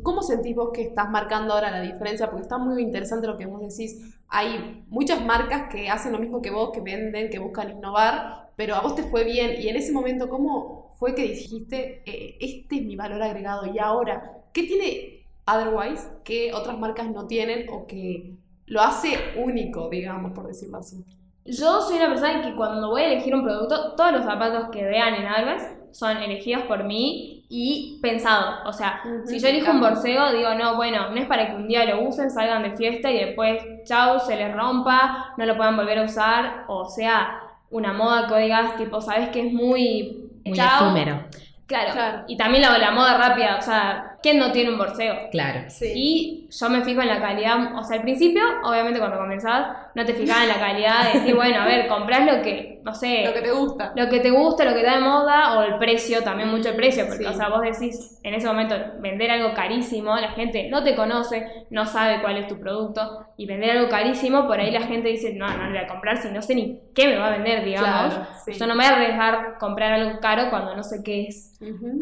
¿Cómo 0.03 0.23
sentís 0.23 0.57
vos 0.57 0.71
que 0.73 0.83
estás 0.83 1.09
marcando 1.11 1.55
ahora 1.55 1.71
la 1.71 1.81
diferencia? 1.81 2.29
Porque 2.29 2.43
está 2.43 2.59
muy 2.59 2.83
interesante 2.83 3.27
lo 3.27 3.37
que 3.37 3.47
vos 3.47 3.61
decís. 3.61 4.19
Hay 4.29 4.85
muchas 4.89 5.25
marcas 5.25 5.69
que 5.71 5.89
hacen 5.89 6.13
lo 6.13 6.19
mismo 6.19 6.43
que 6.43 6.51
vos, 6.51 6.71
que 6.73 6.81
venden, 6.81 7.31
que 7.31 7.39
buscan 7.39 7.71
innovar, 7.71 8.51
pero 8.57 8.75
a 8.75 8.81
vos 8.81 8.95
te 8.95 9.05
fue 9.05 9.25
bien. 9.25 9.61
Y 9.61 9.69
en 9.69 9.77
ese 9.77 9.93
momento, 9.93 10.29
¿cómo 10.29 10.95
fue 10.99 11.15
que 11.15 11.23
dijiste, 11.23 12.03
eh, 12.07 12.37
este 12.41 12.77
es 12.77 12.83
mi 12.83 12.97
valor 12.97 13.23
agregado? 13.23 13.67
Y 13.73 13.79
ahora, 13.79 14.43
¿qué 14.53 14.65
tiene 14.65 15.25
Otherwise 15.47 16.09
que 16.25 16.53
otras 16.53 16.79
marcas 16.79 17.11
no 17.11 17.27
tienen 17.27 17.69
o 17.71 17.87
que 17.87 18.35
lo 18.67 18.81
hace 18.81 19.35
único, 19.37 19.89
digamos, 19.91 20.33
por 20.33 20.47
decirlo 20.47 20.79
así. 20.79 21.05
Yo 21.45 21.83
soy 21.83 21.97
una 21.97 22.09
persona 22.09 22.43
que 22.43 22.55
cuando 22.55 22.89
voy 22.89 23.03
a 23.03 23.13
elegir 23.13 23.35
un 23.35 23.45
producto, 23.45 23.95
todos 23.95 24.13
los 24.13 24.25
zapatos 24.25 24.71
que 24.71 24.85
vean 24.85 25.15
en 25.15 25.27
Alves 25.27 25.63
son 25.91 26.17
elegidos 26.17 26.65
por 26.65 26.85
mí 26.85 27.44
y 27.49 27.99
pensados. 28.03 28.61
O 28.67 28.73
sea, 28.73 29.01
si 29.27 29.39
yo 29.39 29.49
elijo 29.49 29.71
un 29.71 29.81
borseo, 29.81 30.33
digo, 30.33 30.55
no, 30.55 30.77
bueno, 30.77 31.11
no 31.11 31.21
es 31.21 31.27
para 31.27 31.47
que 31.47 31.55
un 31.55 31.69
día 31.69 31.85
lo 31.85 32.03
usen, 32.03 32.31
salgan 32.31 32.63
de 32.63 32.73
fiesta 32.73 33.11
y 33.11 33.19
después, 33.19 33.63
chau, 33.85 34.21
se 34.21 34.37
les 34.37 34.55
rompa, 34.55 35.35
no 35.37 35.47
lo 35.47 35.57
puedan 35.57 35.77
volver 35.77 35.99
a 35.99 36.03
usar. 36.03 36.65
O 36.69 36.87
sea, 36.89 37.41
una 37.71 37.93
moda 37.93 38.27
que 38.27 38.39
digas, 38.39 38.77
tipo, 38.77 39.01
sabes 39.01 39.29
que 39.29 39.47
es 39.47 39.53
muy... 39.53 40.31
Muy 40.45 40.57
chau. 40.57 40.87
efímero. 40.87 41.25
Claro. 41.67 41.93
Claro. 41.93 42.25
Y 42.29 42.37
también 42.37 42.63
la, 42.63 42.77
la 42.77 42.91
moda 42.91 43.17
rápida, 43.17 43.57
o 43.59 43.63
sea, 43.63 44.19
¿quién 44.23 44.39
no 44.39 44.53
tiene 44.53 44.71
un 44.71 44.79
borseo? 44.79 45.31
Claro. 45.31 45.65
Sí. 45.69 45.93
Y 45.95 46.49
yo 46.51 46.69
me 46.69 46.83
fijo 46.83 47.01
en 47.01 47.09
la 47.09 47.21
calidad, 47.21 47.75
o 47.77 47.83
sea, 47.83 47.97
al 47.97 48.03
principio, 48.03 48.43
obviamente 48.65 48.99
cuando 48.99 49.19
comenzás, 49.19 49.69
no 49.95 50.05
te 50.05 50.13
fijabas 50.13 50.43
en 50.43 50.49
la 50.51 50.59
calidad 50.61 51.05
de 51.05 51.21
decir, 51.21 51.35
bueno, 51.37 51.63
a 51.63 51.65
ver, 51.65 51.89
comprás 51.89 52.27
lo 52.27 52.43
que, 52.43 52.74
no 52.85 52.95
sé, 52.95 53.25
Lo 53.25 53.33
que 53.33 53.41
te 53.41 53.51
gusta. 53.51 53.93
lo 53.97 54.09
que 54.09 54.21
te 54.21 54.31
gusta, 54.31 54.65
lo 54.65 54.73
que 54.75 54.81
está 54.81 54.95
de 54.95 55.01
moda, 55.01 55.59
o 55.59 55.63
el 55.63 55.79
precio, 55.79 56.23
también 56.23 56.51
mucho 56.51 56.69
el 56.69 56.77
precio, 56.77 57.07
porque, 57.07 57.25
Sí. 57.25 57.31
o 57.31 57.35
sea, 57.35 57.49
vos 57.49 57.63
decís, 57.63 58.21
en 58.23 58.35
ese 58.35 58.47
momento, 58.47 58.75
vender 59.01 59.31
algo 59.31 59.55
carísimo, 59.55 60.15
la 60.17 60.31
gente 60.33 60.69
no 60.71 60.83
te 60.85 60.95
conoce, 60.95 61.47
no 61.71 61.87
sabe 61.87 62.21
cuál 62.21 62.37
es 62.37 62.47
tu 62.47 62.61
producto, 62.61 63.27
y 63.37 63.47
vender 63.47 63.71
algo 63.73 63.89
carísimo, 63.89 64.47
por 64.47 64.61
ahí 64.61 64.71
la 64.71 64.83
gente 64.83 65.09
dice, 65.09 65.33
no, 65.35 65.47
no 65.49 65.65
lo 65.65 65.71
voy 65.71 65.79
a 65.79 65.87
comprar 65.87 66.19
si 66.19 66.29
no 66.29 66.43
sé 66.43 66.55
ni 66.55 66.79
qué 66.95 67.09
me 67.09 67.17
va 67.17 67.29
a 67.29 67.31
vender, 67.31 67.65
digamos. 67.65 68.15
Claro, 68.15 68.27
sí. 68.45 68.53
Yo 68.53 68.67
no 68.67 68.75
me 68.75 68.85
voy 68.85 68.93
a 68.93 68.97
arriesgar 68.97 69.59
comprar 69.59 69.93
algo 69.95 70.21
caro 70.21 70.51
cuando 70.51 70.77
no 70.77 70.83
sé 70.83 71.03
qué 71.03 71.23
es. 71.29 71.53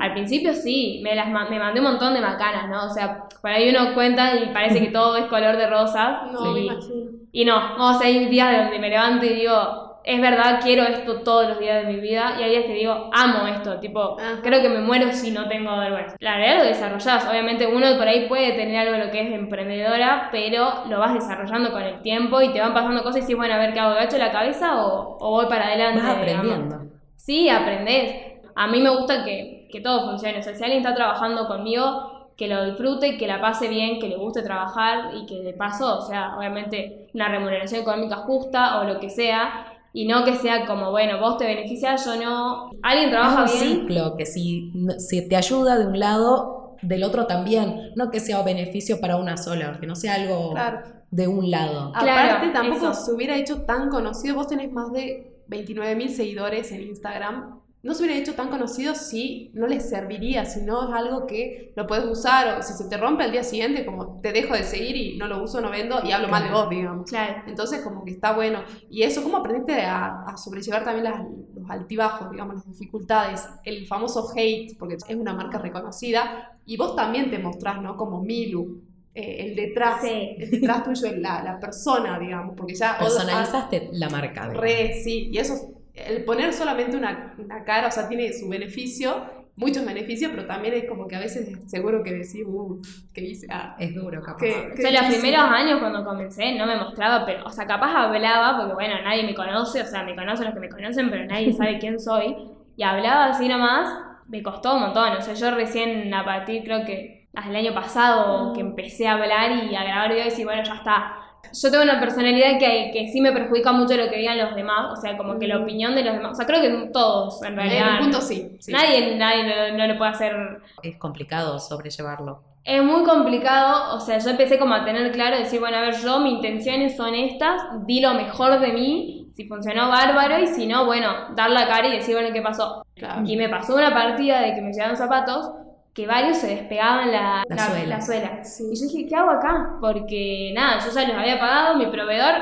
Al 0.00 0.12
principio 0.12 0.52
sí, 0.54 1.00
me, 1.04 1.14
las, 1.14 1.28
me 1.28 1.58
mandé 1.58 1.78
un 1.80 1.86
montón 1.86 2.14
de 2.14 2.20
macanas, 2.20 2.68
¿no? 2.68 2.86
O 2.86 2.90
sea, 2.90 3.24
por 3.40 3.50
ahí 3.50 3.70
uno 3.70 3.94
cuenta 3.94 4.34
y 4.34 4.46
parece 4.52 4.80
que 4.80 4.90
todo 4.90 5.16
es 5.16 5.26
color 5.26 5.56
de 5.56 5.68
rosa. 5.68 6.22
No, 6.32 6.52
me 6.52 6.60
y, 6.60 6.66
imagino. 6.66 7.10
y 7.30 7.44
no, 7.44 7.76
o 7.78 7.94
sea, 7.94 8.08
hay 8.08 8.26
días 8.26 8.50
de 8.50 8.58
donde 8.58 8.78
me 8.80 8.88
levanto 8.90 9.24
y 9.24 9.28
digo, 9.34 9.91
es 10.04 10.20
verdad, 10.20 10.60
quiero 10.62 10.82
esto 10.82 11.22
todos 11.22 11.48
los 11.48 11.58
días 11.58 11.86
de 11.86 11.92
mi 11.92 12.00
vida. 12.00 12.36
Y 12.38 12.42
hay 12.42 12.50
días 12.50 12.64
que 12.64 12.74
digo, 12.74 13.10
amo 13.12 13.46
esto, 13.46 13.78
tipo, 13.78 14.16
creo 14.42 14.60
que 14.60 14.68
me 14.68 14.80
muero 14.80 15.12
si 15.12 15.30
no 15.30 15.48
tengo 15.48 15.76
vergüenza. 15.78 16.16
La 16.20 16.36
realidad 16.36 16.64
lo 16.64 16.68
desarrollás. 16.68 17.26
Obviamente 17.28 17.66
uno 17.66 17.86
por 17.96 18.08
ahí 18.08 18.28
puede 18.28 18.52
tener 18.52 18.76
algo 18.76 18.92
de 18.92 19.04
lo 19.06 19.10
que 19.10 19.20
es 19.22 19.32
emprendedora, 19.32 20.28
pero 20.32 20.84
lo 20.88 20.98
vas 20.98 21.14
desarrollando 21.14 21.72
con 21.72 21.82
el 21.82 22.00
tiempo 22.02 22.40
y 22.42 22.52
te 22.52 22.60
van 22.60 22.74
pasando 22.74 23.02
cosas 23.02 23.18
y 23.18 23.20
dices, 23.20 23.36
bueno, 23.36 23.54
a 23.54 23.58
ver, 23.58 23.72
¿qué 23.72 23.80
hago? 23.80 23.94
¿Gacho 23.94 24.18
la 24.18 24.30
cabeza 24.30 24.84
o, 24.84 25.18
o 25.20 25.30
voy 25.30 25.46
para 25.46 25.66
adelante? 25.66 26.00
Vas 26.02 26.20
digamos? 26.24 26.52
aprendiendo. 26.52 26.92
Sí, 27.16 27.48
aprendés. 27.48 28.32
A 28.54 28.66
mí 28.66 28.80
me 28.80 28.90
gusta 28.90 29.24
que, 29.24 29.68
que 29.70 29.80
todo 29.80 30.10
funcione. 30.10 30.38
O 30.38 30.42
sea, 30.42 30.54
si 30.54 30.62
alguien 30.64 30.82
está 30.82 30.94
trabajando 30.94 31.46
conmigo, 31.46 32.22
que 32.36 32.48
lo 32.48 32.64
disfrute, 32.64 33.16
que 33.16 33.26
la 33.26 33.40
pase 33.40 33.68
bien, 33.68 34.00
que 34.00 34.08
le 34.08 34.16
guste 34.16 34.42
trabajar 34.42 35.10
y 35.14 35.26
que 35.26 35.42
de 35.42 35.52
paso, 35.52 35.98
o 35.98 36.00
sea, 36.00 36.36
obviamente 36.36 37.06
una 37.14 37.28
remuneración 37.28 37.82
económica 37.82 38.16
justa 38.16 38.80
o 38.80 38.84
lo 38.84 38.98
que 38.98 39.10
sea. 39.10 39.66
Y 39.94 40.06
no 40.06 40.24
que 40.24 40.36
sea 40.36 40.64
como, 40.66 40.90
bueno, 40.90 41.18
vos 41.20 41.36
te 41.36 41.44
beneficias, 41.46 42.04
yo 42.06 42.16
no. 42.16 42.70
Alguien 42.82 43.10
trabaja 43.10 43.44
es 43.44 43.52
un 43.54 43.60
bien. 43.60 43.72
ciclo 43.80 44.16
que 44.16 44.24
si, 44.26 44.70
no- 44.74 44.98
si 44.98 45.28
te 45.28 45.36
ayuda 45.36 45.78
de 45.78 45.86
un 45.86 45.98
lado, 45.98 46.76
del 46.82 47.04
otro 47.04 47.26
también. 47.26 47.90
No 47.94 48.10
que 48.10 48.18
sea 48.20 48.42
beneficio 48.42 49.00
para 49.00 49.16
una 49.16 49.36
sola, 49.36 49.78
que 49.80 49.86
no 49.86 49.94
sea 49.94 50.14
algo 50.14 50.52
Claro. 50.52 50.80
de 51.10 51.28
un 51.28 51.50
lado. 51.50 51.92
Claro, 51.92 52.32
Aparte, 52.36 52.52
tampoco 52.52 52.90
eso. 52.90 52.94
se 53.04 53.12
hubiera 53.12 53.36
hecho 53.36 53.62
tan 53.62 53.88
conocido. 53.90 54.34
Vos 54.34 54.48
tenés 54.48 54.72
más 54.72 54.90
de 54.92 55.36
29.000 55.48 56.08
seguidores 56.08 56.72
en 56.72 56.82
Instagram. 56.82 57.60
No 57.82 57.94
se 57.94 58.04
hubiera 58.04 58.18
hecho 58.20 58.34
tan 58.34 58.48
conocido 58.48 58.94
si 58.94 59.50
no 59.54 59.66
les 59.66 59.88
serviría, 59.88 60.44
si 60.44 60.62
no 60.62 60.88
es 60.88 60.94
algo 60.94 61.26
que 61.26 61.72
lo 61.74 61.86
puedes 61.88 62.04
usar 62.04 62.58
o 62.58 62.62
si 62.62 62.74
se 62.74 62.88
te 62.88 62.96
rompe 62.96 63.24
al 63.24 63.32
día 63.32 63.42
siguiente, 63.42 63.84
como 63.84 64.20
te 64.20 64.32
dejo 64.32 64.54
de 64.54 64.62
seguir 64.62 64.94
y 64.96 65.16
no 65.18 65.26
lo 65.26 65.42
uso, 65.42 65.60
no 65.60 65.68
vendo 65.70 66.00
y 66.04 66.12
hablo 66.12 66.28
mal 66.28 66.44
de 66.44 66.50
vos, 66.50 66.70
digamos. 66.70 67.10
Claro. 67.10 67.42
Entonces, 67.48 67.80
como 67.80 68.04
que 68.04 68.12
está 68.12 68.34
bueno. 68.34 68.60
Y 68.88 69.02
eso, 69.02 69.22
¿cómo 69.24 69.38
aprendiste 69.38 69.80
a, 69.82 70.22
a 70.26 70.36
sobrellevar 70.36 70.84
también 70.84 71.04
las- 71.04 71.24
los 71.54 71.68
altibajos, 71.70 72.30
digamos, 72.30 72.54
las 72.54 72.66
dificultades? 72.68 73.48
El 73.64 73.84
famoso 73.88 74.28
hate, 74.36 74.76
porque 74.78 74.94
es 74.94 75.16
una 75.16 75.34
marca 75.34 75.58
reconocida. 75.58 76.56
Y 76.64 76.76
vos 76.76 76.94
también 76.94 77.30
te 77.32 77.38
mostrás, 77.40 77.82
¿no? 77.82 77.96
Como 77.96 78.22
Milu. 78.22 78.80
eh, 79.14 79.44
el 79.48 79.56
detrás, 79.56 80.00
Sí. 80.02 80.36
el 80.38 80.50
detrás 80.52 80.84
tuyo, 80.84 81.08
la, 81.18 81.42
la 81.42 81.58
persona, 81.60 82.18
digamos, 82.18 82.54
porque 82.56 82.74
ya... 82.74 82.96
Personalizaste 82.98 83.90
la 83.92 84.08
marca. 84.08 84.42
digamos. 84.48 84.62
Re, 84.62 84.94
sí, 85.04 85.28
y 85.32 85.36
eso, 85.38 85.54
el 85.94 86.24
poner 86.24 86.52
solamente 86.52 86.96
una, 86.96 87.34
una 87.38 87.64
cara, 87.64 87.88
o 87.88 87.90
sea, 87.90 88.08
tiene 88.08 88.32
su 88.32 88.48
beneficio, 88.48 89.42
muchos 89.56 89.84
beneficios, 89.84 90.30
pero 90.34 90.46
también 90.46 90.74
es 90.74 90.88
como 90.88 91.06
que 91.06 91.16
a 91.16 91.20
veces 91.20 91.48
seguro 91.66 92.02
que 92.02 92.12
decís, 92.12 92.42
uh, 92.46 92.80
¿qué 93.12 93.20
hice? 93.22 93.46
Ah, 93.50 93.76
Es 93.78 93.94
duro, 93.94 94.22
capaz. 94.22 94.38
¿qué, 94.40 94.72
O 94.72 94.76
sea, 94.76 94.90
los 94.90 95.14
primeros 95.14 95.44
años 95.44 95.80
cuando 95.80 96.04
comencé 96.04 96.54
no 96.56 96.66
me 96.66 96.76
mostraba, 96.76 97.26
pero, 97.26 97.44
o 97.44 97.50
sea, 97.50 97.66
capaz 97.66 97.94
hablaba, 97.94 98.58
porque 98.58 98.74
bueno, 98.74 98.94
nadie 99.02 99.24
me 99.24 99.34
conoce, 99.34 99.82
o 99.82 99.86
sea, 99.86 100.02
me 100.04 100.14
conocen 100.14 100.46
los 100.46 100.54
que 100.54 100.60
me 100.60 100.68
conocen, 100.68 101.10
pero 101.10 101.26
nadie 101.26 101.52
sabe 101.54 101.78
quién 101.78 102.00
soy. 102.00 102.36
Y 102.76 102.82
hablaba 102.82 103.26
así 103.26 103.48
nomás, 103.48 103.88
me 104.28 104.42
costó 104.42 104.74
un 104.76 104.80
montón. 104.82 105.12
O 105.12 105.20
sea, 105.20 105.34
yo 105.34 105.50
recién 105.54 106.12
a 106.14 106.24
partir, 106.24 106.62
creo 106.64 106.84
que 106.86 107.28
hasta 107.34 107.50
el 107.50 107.56
año 107.56 107.74
pasado, 107.74 108.52
que 108.54 108.60
empecé 108.60 109.06
a 109.06 109.14
hablar 109.14 109.64
y 109.70 109.74
a 109.74 109.84
grabar 109.84 110.10
videos 110.10 110.26
y 110.26 110.30
decir, 110.30 110.44
bueno, 110.46 110.62
ya 110.64 110.74
está. 110.74 111.16
Yo 111.52 111.70
tengo 111.70 111.84
una 111.84 112.00
personalidad 112.00 112.58
que, 112.58 112.90
que 112.92 113.08
sí 113.12 113.20
me 113.20 113.32
perjudica 113.32 113.72
mucho 113.72 113.96
lo 113.96 114.08
que 114.10 114.16
digan 114.18 114.38
los 114.38 114.54
demás, 114.54 114.96
o 114.98 115.00
sea, 115.00 115.16
como 115.16 115.38
que 115.38 115.46
la 115.46 115.58
opinión 115.58 115.94
de 115.94 116.04
los 116.04 116.14
demás, 116.14 116.32
o 116.32 116.34
sea, 116.34 116.46
creo 116.46 116.60
que 116.60 116.90
todos, 116.92 117.42
en 117.42 117.56
En 117.56 117.56
realidad. 117.56 117.90
un 117.90 117.98
punto 117.98 118.20
sí. 118.20 118.56
sí. 118.60 118.72
Nadie, 118.72 119.16
nadie 119.16 119.44
no, 119.44 119.78
no 119.78 119.86
le 119.86 119.94
puede 119.94 120.10
hacer 120.10 120.62
Es 120.82 120.96
complicado 120.98 121.58
sobrellevarlo. 121.58 122.42
es 122.64 122.82
muy 122.82 123.02
complicado, 123.04 123.96
o 123.96 124.00
sea, 124.00 124.18
yo 124.18 124.30
empecé 124.30 124.58
como 124.58 124.74
a 124.74 124.84
tener 124.84 125.10
claro, 125.12 125.36
decir, 125.36 125.58
bueno, 125.60 125.78
a 125.78 125.80
ver, 125.80 125.96
yo 125.96 126.20
mis 126.20 126.34
intenciones 126.34 126.96
son 126.96 127.14
estas, 127.14 127.60
di 127.86 128.00
lo 128.00 128.14
mejor 128.14 128.60
de 128.60 128.72
mí, 128.72 129.28
si 129.34 129.46
funcionó 129.48 129.88
bárbaro 129.88 130.38
y 130.38 130.46
si 130.46 130.66
no, 130.66 130.84
bueno, 130.86 131.08
dar 131.34 131.50
la 131.50 131.66
cara 131.66 131.88
y 131.88 131.92
decir, 131.96 132.14
bueno, 132.14 132.32
¿qué 132.32 132.40
pasó? 132.42 132.84
Claro. 132.94 133.22
Y 133.24 133.36
me 133.36 133.48
pasó 133.48 133.74
una 133.74 133.92
partida 133.92 134.40
de 134.42 134.54
que 134.54 134.60
me 134.62 134.72
llegaron 134.72 134.96
zapatos 134.96 135.50
que 135.94 136.06
varios 136.06 136.38
se 136.38 136.46
despegaban 136.46 137.12
la, 137.12 137.44
La 137.48 137.58
suela. 137.58 138.00
suela. 138.00 138.44
Sí. 138.44 138.64
Y 138.72 138.76
yo 138.80 138.86
dije, 138.88 139.06
¿qué 139.08 139.14
hago 139.16 139.30
acá? 139.30 139.76
Porque 139.80 140.52
nada, 140.54 140.78
yo 140.78 140.90
ya 140.90 141.06
los 141.08 141.16
había 141.16 141.38
pagado, 141.38 141.76
mi 141.76 141.86
proveedor, 141.86 142.34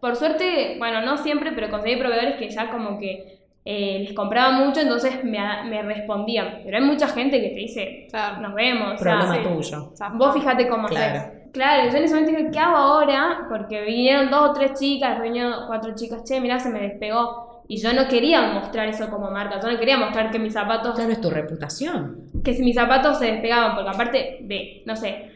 por 0.00 0.14
suerte, 0.16 0.76
bueno, 0.78 1.00
no 1.00 1.16
siempre, 1.16 1.52
pero 1.52 1.70
conseguí 1.70 1.96
proveedores 1.96 2.36
que 2.36 2.50
ya 2.50 2.70
como 2.70 2.98
que 2.98 3.38
eh, 3.64 3.98
les 4.00 4.12
compraba 4.14 4.52
mucho, 4.52 4.80
entonces 4.80 5.24
me, 5.24 5.38
me 5.64 5.82
respondían. 5.82 6.60
Pero 6.64 6.76
hay 6.78 6.84
mucha 6.84 7.08
gente 7.08 7.40
que 7.40 7.48
te 7.48 7.54
dice, 7.56 8.06
Claro. 8.10 8.40
nos 8.40 8.54
vemos. 8.54 8.94
o 8.94 9.02
sea, 9.02 9.18
Problema 9.18 9.42
tuyo. 9.54 9.92
Vos 10.14 10.34
fíjate 10.34 10.68
cómo 10.68 10.88
Claro. 10.88 11.18
haces. 11.18 11.32
Claro, 11.52 11.90
yo 11.90 11.96
en 11.96 12.04
ese 12.04 12.14
momento 12.14 12.36
dije, 12.38 12.50
¿qué 12.52 12.58
hago 12.58 12.76
ahora? 12.76 13.46
Porque 13.48 13.80
vinieron 13.82 14.30
dos 14.30 14.50
o 14.50 14.52
tres 14.52 14.78
chicas, 14.78 15.20
vinieron 15.22 15.66
cuatro 15.66 15.94
chicas, 15.94 16.22
che, 16.24 16.40
mirá, 16.40 16.58
se 16.58 16.68
me 16.68 16.80
despegó. 16.80 17.47
Y 17.70 17.76
yo 17.82 17.92
no 17.92 18.08
quería 18.08 18.40
mostrar 18.52 18.88
eso 18.88 19.10
como 19.10 19.30
marca, 19.30 19.60
yo 19.60 19.70
no 19.70 19.78
quería 19.78 19.98
mostrar 19.98 20.30
que 20.30 20.38
mis 20.38 20.54
zapatos, 20.54 20.94
Claro, 20.94 21.12
es 21.12 21.20
tu 21.20 21.28
reputación. 21.30 22.22
que 22.42 22.54
si 22.54 22.62
mis 22.62 22.74
zapatos 22.74 23.18
se 23.18 23.26
despegaban, 23.26 23.74
porque 23.74 23.90
aparte 23.90 24.38
de, 24.40 24.82
no 24.86 24.96
sé, 24.96 25.30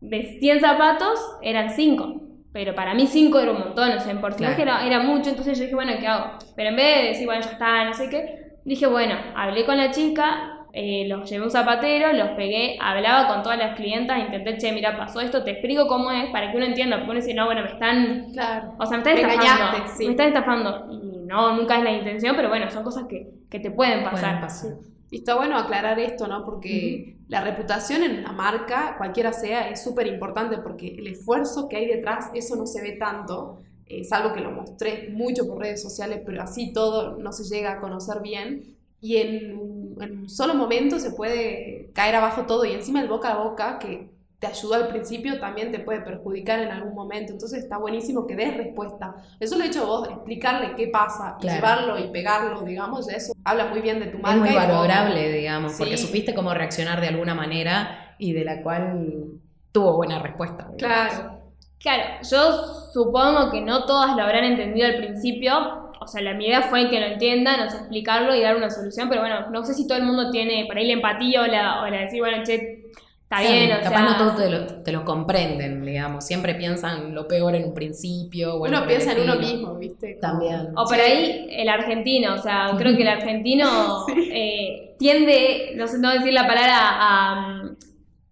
de 0.00 0.38
100 0.40 0.60
zapatos 0.60 1.18
eran 1.42 1.70
5. 1.70 2.22
Pero 2.52 2.74
para 2.74 2.94
mí 2.94 3.06
5 3.06 3.38
era 3.38 3.52
un 3.52 3.58
montón, 3.60 3.90
o 3.92 4.00
sea, 4.00 4.10
en 4.10 4.20
porcentaje 4.20 4.62
Claro. 4.62 4.80
era, 4.84 4.86
era 4.96 5.00
mucho, 5.06 5.30
entonces 5.30 5.56
yo 5.56 5.64
dije, 5.64 5.74
bueno, 5.76 5.92
¿qué 6.00 6.06
hago? 6.08 6.32
Pero 6.56 6.70
en 6.70 6.76
vez 6.76 6.96
de 7.02 7.08
decir, 7.10 7.26
bueno, 7.26 7.42
ya 7.42 7.50
está, 7.52 7.84
no 7.84 7.92
sé 7.94 8.08
qué, 8.08 8.54
dije, 8.64 8.86
bueno, 8.86 9.14
hablé 9.36 9.64
con 9.64 9.76
la 9.76 9.90
chica, 9.92 10.54
eh, 10.72 11.06
los 11.08 11.28
llevé 11.30 11.42
a 11.42 11.44
un 11.46 11.50
zapatero, 11.50 12.12
los 12.12 12.30
pegué, 12.30 12.76
hablaba 12.80 13.28
con 13.28 13.42
todas 13.42 13.58
las 13.58 13.76
clientas, 13.76 14.18
intenté, 14.18 14.56
che, 14.58 14.72
mira, 14.72 14.96
pasó 14.96 15.20
esto, 15.20 15.44
te 15.44 15.52
explico 15.52 15.86
cómo 15.86 16.10
es, 16.10 16.30
para 16.30 16.50
que 16.50 16.56
uno 16.56 16.66
entienda, 16.66 16.96
porque 16.96 17.10
uno 17.12 17.20
dice, 17.20 17.34
no, 17.34 17.44
bueno, 17.46 17.62
me 17.62 17.68
están, 17.70 18.30
Claro. 18.32 18.72
o 18.78 18.86
sea, 18.86 18.98
me 18.98 19.02
están 19.10 19.14
Me 19.14 19.20
estafando, 19.20 19.44
engañaste, 19.64 19.96
sí. 19.96 20.04
me 20.06 20.10
están 20.12 20.28
estafando, 20.28 20.86
y 20.90 21.07
no, 21.28 21.56
nunca 21.56 21.78
es 21.78 21.84
la 21.84 21.92
intención, 21.92 22.34
pero 22.36 22.48
bueno, 22.48 22.70
son 22.70 22.84
cosas 22.84 23.06
que, 23.06 23.32
que 23.50 23.60
te 23.60 23.70
pueden 23.70 24.04
pasar. 24.04 24.20
Pueden 24.20 24.40
pasar. 24.40 24.74
Y 25.10 25.18
está 25.18 25.36
bueno 25.36 25.56
aclarar 25.58 25.98
esto, 25.98 26.26
¿no? 26.28 26.44
Porque 26.44 27.16
la 27.28 27.40
reputación 27.42 28.02
en 28.02 28.18
una 28.18 28.32
marca, 28.32 28.94
cualquiera 28.98 29.32
sea, 29.32 29.70
es 29.70 29.82
súper 29.82 30.06
importante 30.06 30.58
porque 30.58 30.88
el 30.98 31.06
esfuerzo 31.06 31.68
que 31.68 31.76
hay 31.76 31.86
detrás, 31.86 32.30
eso 32.34 32.56
no 32.56 32.66
se 32.66 32.82
ve 32.82 32.92
tanto, 32.92 33.58
eh, 33.86 34.04
salvo 34.04 34.34
que 34.34 34.40
lo 34.40 34.50
mostré 34.50 35.08
mucho 35.10 35.46
por 35.46 35.60
redes 35.60 35.82
sociales, 35.82 36.20
pero 36.26 36.42
así 36.42 36.72
todo 36.72 37.16
no 37.16 37.32
se 37.32 37.44
llega 37.44 37.72
a 37.72 37.80
conocer 37.80 38.20
bien. 38.20 38.76
Y 39.00 39.16
en, 39.18 39.56
un- 39.58 39.96
en 40.02 40.18
un 40.20 40.28
solo 40.28 40.54
momento 40.54 40.98
se 40.98 41.12
puede 41.12 41.90
caer 41.94 42.16
abajo 42.16 42.44
todo 42.46 42.64
y 42.64 42.72
encima 42.72 43.00
el 43.00 43.08
boca 43.08 43.32
a 43.32 43.42
boca 43.42 43.78
que 43.78 44.10
te 44.38 44.46
ayudó 44.46 44.74
al 44.74 44.88
principio 44.88 45.40
también 45.40 45.72
te 45.72 45.80
puede 45.80 46.00
perjudicar 46.00 46.60
en 46.60 46.70
algún 46.70 46.94
momento. 46.94 47.32
Entonces 47.32 47.60
está 47.64 47.76
buenísimo 47.78 48.26
que 48.26 48.36
des 48.36 48.56
respuesta. 48.56 49.16
Eso 49.40 49.58
lo 49.58 49.64
he 49.64 49.66
hecho 49.66 49.84
vos, 49.86 50.08
explicarle 50.08 50.74
qué 50.76 50.86
pasa, 50.88 51.36
y 51.38 51.42
Claro. 51.42 51.56
llevarlo 51.56 51.98
y 51.98 52.08
pegarlo, 52.12 52.60
digamos, 52.62 53.08
ya 53.08 53.16
eso 53.16 53.32
habla 53.44 53.66
muy 53.66 53.80
bien 53.80 53.98
de 53.98 54.06
tu 54.06 54.18
marca. 54.18 54.36
Es 54.36 54.40
muy 54.40 54.54
valorable, 54.54 55.32
digamos, 55.32 55.72
porque 55.76 55.96
supiste 55.96 56.34
cómo 56.34 56.54
reaccionar 56.54 57.00
de 57.00 57.08
alguna 57.08 57.34
manera 57.34 58.14
y 58.18 58.32
de 58.32 58.44
la 58.44 58.62
cual 58.62 59.24
tuvo 59.72 59.94
buena 59.96 60.20
respuesta. 60.20 60.68
digamos. 60.72 60.76
Claro. 61.12 61.38
Claro, 61.80 62.02
yo 62.28 62.52
supongo 62.92 63.50
que 63.52 63.60
no 63.60 63.86
todas 63.86 64.16
lo 64.16 64.22
habrán 64.22 64.44
entendido 64.44 64.86
al 64.86 64.96
principio. 64.96 65.90
O 66.00 66.06
sea, 66.08 66.22
la 66.22 66.34
mi 66.34 66.46
idea 66.46 66.62
fue 66.62 66.88
que 66.90 66.98
lo 67.00 67.06
entiendan, 67.06 67.60
o 67.60 67.70
sea, 67.70 67.80
explicarlo 67.80 68.34
y 68.34 68.40
dar 68.42 68.56
una 68.56 68.70
solución, 68.70 69.08
pero 69.08 69.20
bueno, 69.20 69.50
no 69.50 69.64
sé 69.64 69.74
si 69.74 69.86
todo 69.86 69.98
el 69.98 70.04
mundo 70.04 70.30
tiene 70.30 70.64
por 70.66 70.76
ahí 70.76 70.86
la 70.86 70.94
empatía 70.94 71.42
o 71.42 71.46
la, 71.46 71.82
o 71.82 71.86
la 71.88 71.98
decir, 72.00 72.20
bueno, 72.20 72.42
che, 72.44 72.84
está 73.30 73.40
bien, 73.42 73.70
o 73.72 73.76
capaz 73.82 73.90
sea, 73.90 74.00
no 74.02 74.16
todos 74.16 74.36
te 74.36 74.50
lo, 74.50 74.66
te 74.82 74.92
lo 74.92 75.04
comprenden, 75.04 75.84
digamos. 75.84 76.24
Siempre 76.24 76.54
piensan 76.54 77.14
lo 77.14 77.28
peor 77.28 77.54
en 77.54 77.64
un 77.64 77.74
principio. 77.74 78.54
o 78.54 78.66
Uno 78.66 78.86
piensa 78.86 79.12
en 79.12 79.20
uno 79.20 79.36
mismo, 79.36 79.74
¿viste? 79.74 80.14
También. 80.20 80.68
O 80.76 80.84
por 80.84 80.94
ahí 80.94 81.46
el 81.50 81.68
argentino, 81.68 82.34
o 82.34 82.38
sea, 82.38 82.70
creo 82.78 82.96
que 82.96 83.02
el 83.02 83.08
argentino 83.08 84.06
eh, 84.32 84.94
tiende, 84.98 85.72
no 85.76 85.86
sé 85.86 85.98
no 85.98 86.10
decir 86.10 86.32
la 86.32 86.46
palabra, 86.46 86.76
a, 86.78 87.62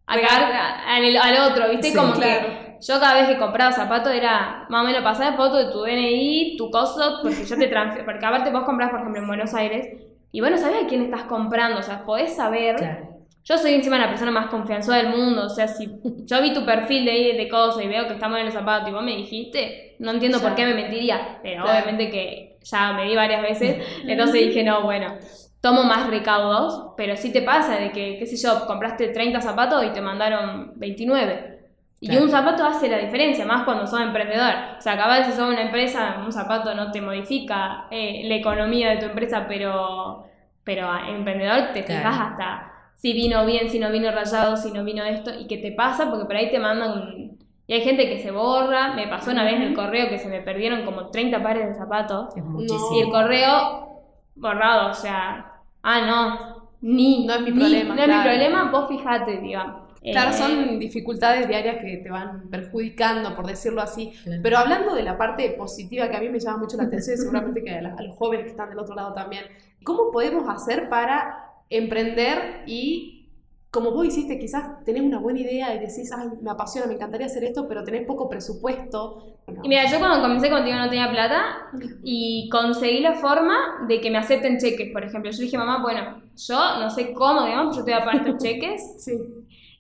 a 0.07 0.15
cagar 0.15 0.53
a- 0.53 0.97
al, 0.97 1.17
al 1.17 1.51
otro, 1.53 1.69
¿viste? 1.71 1.91
Sí, 1.91 1.97
Como 1.97 2.13
claro. 2.15 2.47
que 2.49 2.67
yo 2.81 3.01
cada 3.01 3.15
vez 3.21 3.29
que 3.29 3.39
compraba 3.39 3.73
zapatos 3.73 4.13
era 4.13 4.67
más 4.69 4.83
o 4.83 4.87
menos 4.87 5.03
pasar 5.03 5.37
foto 5.37 5.57
de 5.57 5.73
tu 5.73 5.83
DNI, 5.83 6.57
tu 6.57 6.71
coso, 6.71 7.19
porque 7.23 7.45
yo 7.45 7.57
te 7.59 7.67
transfiero, 7.69 8.05
porque 8.07 8.25
aparte 8.25 8.51
vos 8.51 8.65
compras, 8.65 8.91
por 8.91 9.01
ejemplo, 9.01 9.21
en 9.21 9.27
Buenos 9.29 9.53
Aires, 9.55 9.89
y 10.33 10.41
vos 10.41 10.51
no 10.51 10.59
sabés 10.59 10.85
a 10.85 10.87
quién 10.87 11.03
estás 11.03 11.23
comprando, 11.25 11.79
o 11.81 11.83
sea, 11.83 12.05
podés 12.05 12.35
saber 12.37 12.77
Claro. 12.77 13.16
Yo 13.49 13.57
soy 13.57 13.75
encima 13.75 13.97
la 13.97 14.09
persona 14.09 14.33
más 14.33 14.47
confianzuda 14.49 14.97
del 14.97 15.09
mundo, 15.11 15.47
o 15.47 15.49
sea, 15.49 15.69
si 15.69 15.89
yo 16.27 16.43
vi 16.43 16.53
tu 16.53 16.65
perfil 16.67 17.05
de 17.05 17.35
de 17.39 17.49
cosas 17.49 17.85
y 17.85 17.89
veo 17.89 18.07
que 18.09 18.15
está 18.15 18.29
mal 18.29 18.41
en 18.41 18.47
el 18.49 18.53
zapato 18.53 18.91
y 18.91 18.93
vos 18.93 19.03
me 19.05 19.17
dijiste, 19.17 19.95
no 20.01 20.11
entiendo 20.11 20.41
por 20.41 20.55
qué 20.55 20.67
me 20.67 20.75
mentiría, 20.75 21.39
pero 21.43 21.63
Claro. 21.63 21.79
obviamente 21.79 22.11
que 22.11 22.59
ya 22.63 22.93
me 22.93 23.05
di 23.05 23.15
varias 23.15 23.43
veces, 23.43 23.77
entonces 24.07 24.41
dije, 24.49 24.65
no, 24.65 24.83
bueno, 24.83 25.15
tomo 25.61 25.85
más 25.85 26.09
recaudos, 26.11 26.89
pero 26.97 27.17
sí 27.17 27.33
te 27.33 27.43
pasa 27.43 27.77
de 27.77 27.91
que, 27.93 28.19
qué 28.19 28.27
sé 28.27 28.37
yo, 28.37 28.67
compraste 28.67 29.09
30 29.09 29.41
zapatos 29.41 29.85
y 29.85 29.91
te 29.91 30.01
mandaron 30.01 30.73
29. 30.77 31.55
Y 32.01 32.09
Claro. 32.09 32.25
un 32.25 32.31
zapato 32.31 32.65
hace 32.65 32.89
la 32.89 32.99
diferencia, 32.99 33.47
más 33.47 33.65
cuando 33.65 33.87
sos 33.87 34.01
emprendedor. 34.01 34.53
O 34.79 34.81
sea, 34.81 34.97
capaz 34.99 35.25
si 35.25 35.33
sos 35.33 35.49
una 35.49 35.63
empresa, 35.63 36.19
un 36.25 36.31
zapato 36.31 36.75
no 36.75 36.91
te 36.93 37.01
modifica 37.01 37.87
eh, 37.91 38.23
la 38.29 38.35
economía 38.35 38.91
de 38.91 38.97
tu 38.99 39.07
empresa, 39.07 39.47
pero, 39.49 40.27
pero 40.63 40.89
emprendedor 41.09 41.73
te 41.73 41.85
Claro. 41.85 42.03
fijas 42.11 42.21
hasta 42.31 42.73
si 42.97 43.13
vino 43.13 43.47
bien, 43.47 43.71
si 43.71 43.79
no 43.79 43.91
vino 43.93 44.11
rayado, 44.11 44.57
si 44.57 44.73
no 44.73 44.85
vino 44.85 45.05
esto, 45.05 45.31
y 45.39 45.47
qué 45.47 45.59
te 45.59 45.73
pasa, 45.73 46.11
porque 46.11 46.27
por 46.27 46.37
ahí 46.37 46.51
te 46.51 46.59
mandan 46.59 46.93
un... 46.99 47.39
Y 47.69 47.75
hay 47.75 47.83
gente 47.83 48.09
que 48.09 48.23
se 48.23 48.31
borra, 48.33 48.95
me 48.95 49.09
pasó 49.09 49.33
una 49.33 49.45
vez 49.45 49.55
en 49.55 49.63
el 49.63 49.75
correo 49.75 50.09
que 50.09 50.19
se 50.19 50.29
me 50.29 50.41
perdieron 50.41 50.85
como 50.85 51.11
30 51.11 51.43
pares 51.43 51.69
de 51.69 51.75
zapatos, 51.75 52.29
Es 52.37 52.37
y 52.37 53.01
el 53.01 53.09
muchísimo. 53.09 53.11
correo 53.11 54.03
borrado, 54.37 54.91
o 54.91 54.95
sea, 54.95 55.53
ah, 55.83 56.01
no, 56.07 56.71
ni, 56.81 57.27
No 57.27 57.35
es 57.35 57.41
mi 57.43 57.51
ni, 57.53 57.59
problema, 57.59 57.95
No 57.95 58.01
es 58.03 58.07
claro. 58.07 58.23
mi 58.23 58.29
problema, 58.29 58.71
vos 58.71 58.89
fijate, 58.89 59.39
digamos. 59.41 59.83
Claro, 60.13 60.31
Eh, 60.31 60.35
son 60.35 60.79
dificultades 60.79 61.49
diarias 61.49 61.79
que 61.83 61.97
te 61.97 62.11
van 62.11 62.49
perjudicando, 62.51 63.35
por 63.35 63.47
decirlo 63.47 63.83
así. 63.83 64.13
Pero 64.43 64.59
hablando 64.59 64.95
de 64.95 65.03
la 65.03 65.19
parte 65.19 65.51
positiva 65.51 66.09
que 66.09 66.17
a 66.17 66.21
mí 66.21 66.29
me 66.29 66.39
llama 66.39 66.59
mucho 66.59 66.77
la 66.77 66.85
atención 66.85 67.15
y 67.17 67.19
seguramente 67.19 67.65
que 67.65 67.71
a 67.73 67.83
los 68.03 68.17
jóvenes 68.17 68.45
que 68.45 68.51
están 68.53 68.69
del 68.71 68.79
otro 68.79 68.95
lado 68.95 69.13
también, 69.15 69.45
¿cómo 69.85 70.13
podemos 70.13 70.49
hacer 70.49 70.89
para 70.89 71.46
emprender 71.71 72.63
y, 72.67 73.29
como 73.71 73.91
vos 73.91 74.07
hiciste, 74.07 74.39
quizás 74.39 74.85
tenés 74.85 75.03
una 75.03 75.19
buena 75.19 75.41
idea 75.41 75.75
y 75.75 75.79
decís, 75.79 76.11
ay, 76.17 76.29
me 76.41 76.51
apasiona, 76.51 76.87
me 76.87 76.95
encantaría 76.95 77.27
hacer 77.27 77.45
esto, 77.45 77.67
pero 77.69 77.85
tenés 77.85 78.07
poco 78.07 78.29
presupuesto? 78.29 79.37
Y 79.63 79.69
mira, 79.69 79.91
yo 79.91 79.99
cuando 79.99 80.23
comencé 80.23 80.51
contigo 80.51 80.77
no 80.77 80.89
tenía 80.89 81.11
plata 81.11 81.69
y 82.03 82.49
conseguí 82.51 83.01
la 83.01 83.15
forma 83.15 83.87
de 83.87 84.01
que 84.01 84.11
me 84.11 84.19
acepten 84.19 84.59
cheques, 84.59 84.93
por 84.93 85.05
ejemplo. 85.05 85.31
Yo 85.31 85.39
dije, 85.39 85.59
mamá, 85.59 85.83
bueno, 85.83 86.23
yo 86.37 86.81
no 86.81 86.91
sé 86.91 87.13
cómo, 87.13 87.45
digamos, 87.45 87.77
pero 87.77 87.81
yo 87.81 87.85
te 87.85 87.93
voy 87.93 88.01
a 88.01 88.05
pagar 88.05 88.27
estos 88.27 88.43
cheques. 88.43 88.95
Sí. 88.99 89.13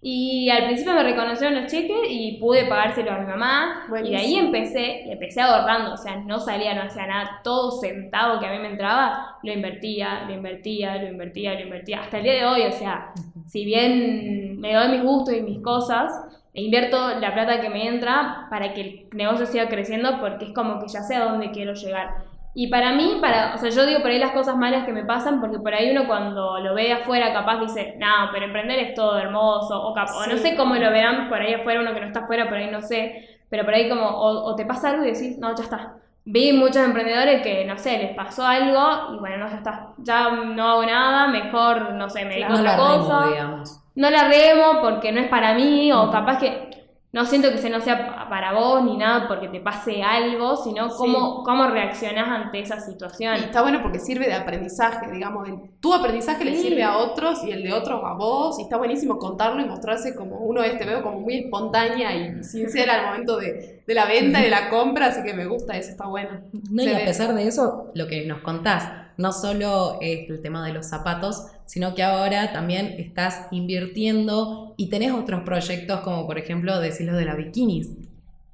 Y 0.02 0.50
al 0.50 0.66
principio 0.66 0.94
me 0.94 1.02
reconocieron 1.02 1.60
los 1.60 1.70
cheques 1.70 1.96
y 2.08 2.38
pude 2.38 2.66
pagárselo 2.66 3.12
a 3.12 3.18
mi 3.18 3.26
mamá. 3.26 3.86
Y 4.04 4.10
de 4.10 4.16
ahí 4.16 4.34
empecé, 4.36 5.04
y 5.06 5.12
empecé 5.12 5.40
ahorrando, 5.40 5.94
o 5.94 5.96
sea, 5.96 6.16
no 6.16 6.38
salía, 6.38 6.74
no 6.74 6.82
hacía 6.82 7.06
nada. 7.06 7.40
Todo 7.42 7.72
centavo 7.80 8.38
que 8.38 8.46
a 8.46 8.52
mí 8.52 8.58
me 8.58 8.68
entraba, 8.68 9.38
lo 9.42 9.52
invertía, 9.52 10.24
lo 10.28 10.34
invertía, 10.34 10.96
lo 10.96 11.08
invertía, 11.08 11.54
lo 11.54 11.60
invertía. 11.60 12.00
Hasta 12.00 12.18
el 12.18 12.24
día 12.24 12.34
de 12.34 12.44
hoy, 12.44 12.62
o 12.62 12.72
sea, 12.72 13.12
si 13.46 13.64
bien 13.64 14.60
me 14.60 14.74
doy 14.74 14.88
mis 14.88 15.02
gustos 15.02 15.34
y 15.34 15.42
mis 15.42 15.60
cosas, 15.60 16.12
e 16.56 16.62
invierto 16.62 17.20
la 17.20 17.34
plata 17.34 17.60
que 17.60 17.68
me 17.68 17.86
entra 17.86 18.46
para 18.48 18.72
que 18.72 18.80
el 18.80 19.08
negocio 19.12 19.44
siga 19.44 19.68
creciendo 19.68 20.20
porque 20.20 20.46
es 20.46 20.52
como 20.52 20.80
que 20.80 20.88
ya 20.88 21.02
sé 21.02 21.14
a 21.14 21.24
dónde 21.24 21.50
quiero 21.50 21.74
llegar. 21.74 22.24
Y 22.58 22.68
para 22.68 22.92
mí, 22.92 23.18
para, 23.20 23.54
o 23.54 23.58
sea, 23.58 23.68
yo 23.68 23.84
digo 23.84 24.00
por 24.00 24.10
ahí 24.10 24.18
las 24.18 24.32
cosas 24.32 24.56
malas 24.56 24.84
que 24.86 24.92
me 24.92 25.04
pasan 25.04 25.40
porque 25.42 25.58
por 25.58 25.74
ahí 25.74 25.90
uno 25.90 26.06
cuando 26.06 26.58
lo 26.60 26.74
ve 26.74 26.90
afuera 26.92 27.30
capaz 27.34 27.60
dice, 27.60 27.96
no, 27.98 28.30
pero 28.32 28.46
emprender 28.46 28.78
es 28.78 28.94
todo 28.94 29.18
hermoso, 29.18 29.82
o, 29.86 29.92
cap- 29.94 30.16
o 30.16 30.26
no 30.26 30.38
sé 30.38 30.56
cómo 30.56 30.74
lo 30.76 30.90
verán 30.90 31.28
por 31.28 31.38
ahí 31.40 31.52
afuera, 31.52 31.80
uno 31.82 31.92
que 31.92 32.00
no 32.00 32.06
está 32.06 32.20
afuera, 32.20 32.48
por 32.48 32.56
ahí 32.56 32.70
no 32.70 32.80
sé, 32.80 33.40
pero 33.50 33.64
por 33.66 33.74
ahí 33.74 33.88
como, 33.90 34.06
o, 34.08 34.44
o 34.44 34.54
te 34.56 34.64
pasa 34.64 34.88
algo 34.90 35.04
y 35.04 35.12
decís, 35.12 35.36
no, 35.38 35.54
ya 35.54 35.64
está. 35.64 35.96
Vi 36.24 36.52
muchos 36.54 36.78
emprendedores 36.78 37.42
que, 37.42 37.64
no 37.66 37.76
sé, 37.78 37.98
les 37.98 38.16
pasó 38.16 38.44
algo 38.46 39.14
y 39.14 39.18
bueno, 39.18 39.36
no, 39.38 39.48
ya 39.50 39.56
está, 39.58 39.92
ya 39.98 40.30
no 40.30 40.68
hago 40.70 40.84
nada, 40.86 41.28
mejor, 41.28 41.92
no 41.92 42.08
sé, 42.10 42.24
me 42.24 42.34
dedico 42.36 42.52
No 42.52 42.58
a 42.58 42.60
otra 42.62 42.76
remo, 42.76 43.04
cosa. 43.08 43.82
no 43.94 44.10
la 44.10 44.28
remo 44.28 44.80
porque 44.82 45.12
no 45.12 45.20
es 45.20 45.28
para 45.28 45.54
mí 45.54 45.92
o 45.92 46.10
capaz 46.10 46.38
que 46.38 46.65
no 47.12 47.24
siento 47.24 47.50
que 47.50 47.56
se 47.58 47.70
no 47.70 47.80
sea 47.80 48.06
pa- 48.14 48.28
para 48.28 48.52
vos 48.52 48.84
ni 48.84 48.96
nada 48.98 49.26
porque 49.26 49.48
te 49.48 49.60
pase 49.60 50.02
algo, 50.02 50.56
sino 50.56 50.90
Sí. 50.90 50.96
cómo, 50.98 51.42
cómo 51.44 51.66
reaccionás 51.68 52.28
ante 52.28 52.60
esa 52.60 52.78
situación. 52.80 53.36
Y 53.36 53.44
está 53.44 53.62
bueno 53.62 53.80
porque 53.80 53.98
sirve 54.00 54.26
de 54.26 54.34
aprendizaje, 54.34 55.10
digamos. 55.10 55.48
el- 55.48 55.56
tu 55.80 55.94
aprendizaje 55.94 56.44
le 56.44 56.56
sirve 56.56 56.82
a 56.82 56.98
otros 56.98 57.42
y 57.44 57.52
el 57.52 57.62
de 57.62 57.72
otros 57.72 58.02
a 58.04 58.12
vos. 58.14 58.58
Y 58.58 58.62
está 58.62 58.76
buenísimo 58.76 59.18
contarlo 59.18 59.62
y 59.62 59.64
mostrarse 59.66 60.14
como 60.14 60.36
uno 60.40 60.62
es, 60.62 60.76
te 60.78 60.84
veo 60.84 61.02
como 61.02 61.20
muy 61.20 61.36
espontánea 61.44 62.14
y 62.14 62.44
sincera 62.44 62.94
al 63.00 63.06
momento 63.06 63.36
de, 63.38 63.82
de 63.86 63.94
la 63.94 64.04
venta 64.06 64.40
y 64.40 64.44
de 64.44 64.50
la 64.50 64.68
compra. 64.68 65.06
Así 65.06 65.22
que 65.22 65.32
me 65.32 65.46
gusta 65.46 65.76
eso, 65.76 65.90
está 65.90 66.06
bueno. 66.06 66.40
No, 66.70 66.82
y 66.82 66.92
a 66.92 67.04
pesar 67.04 67.34
de 67.34 67.46
eso, 67.46 67.90
lo 67.94 68.06
que 68.08 68.26
nos 68.26 68.40
contás, 68.42 68.90
no 69.16 69.32
solo 69.32 69.96
es 70.02 70.28
el 70.28 70.42
tema 70.42 70.66
de 70.66 70.74
los 70.74 70.86
zapatos, 70.86 71.46
sino 71.66 71.94
que 71.94 72.02
ahora 72.02 72.52
también 72.52 72.94
estás 72.98 73.48
invirtiendo 73.50 74.74
y 74.76 74.88
tenés 74.88 75.12
otros 75.12 75.42
proyectos 75.42 76.00
como 76.00 76.26
por 76.26 76.38
ejemplo 76.38 76.80
decir 76.80 77.06
lo 77.06 77.16
de 77.16 77.24
la 77.24 77.34
bikinis. 77.34 77.90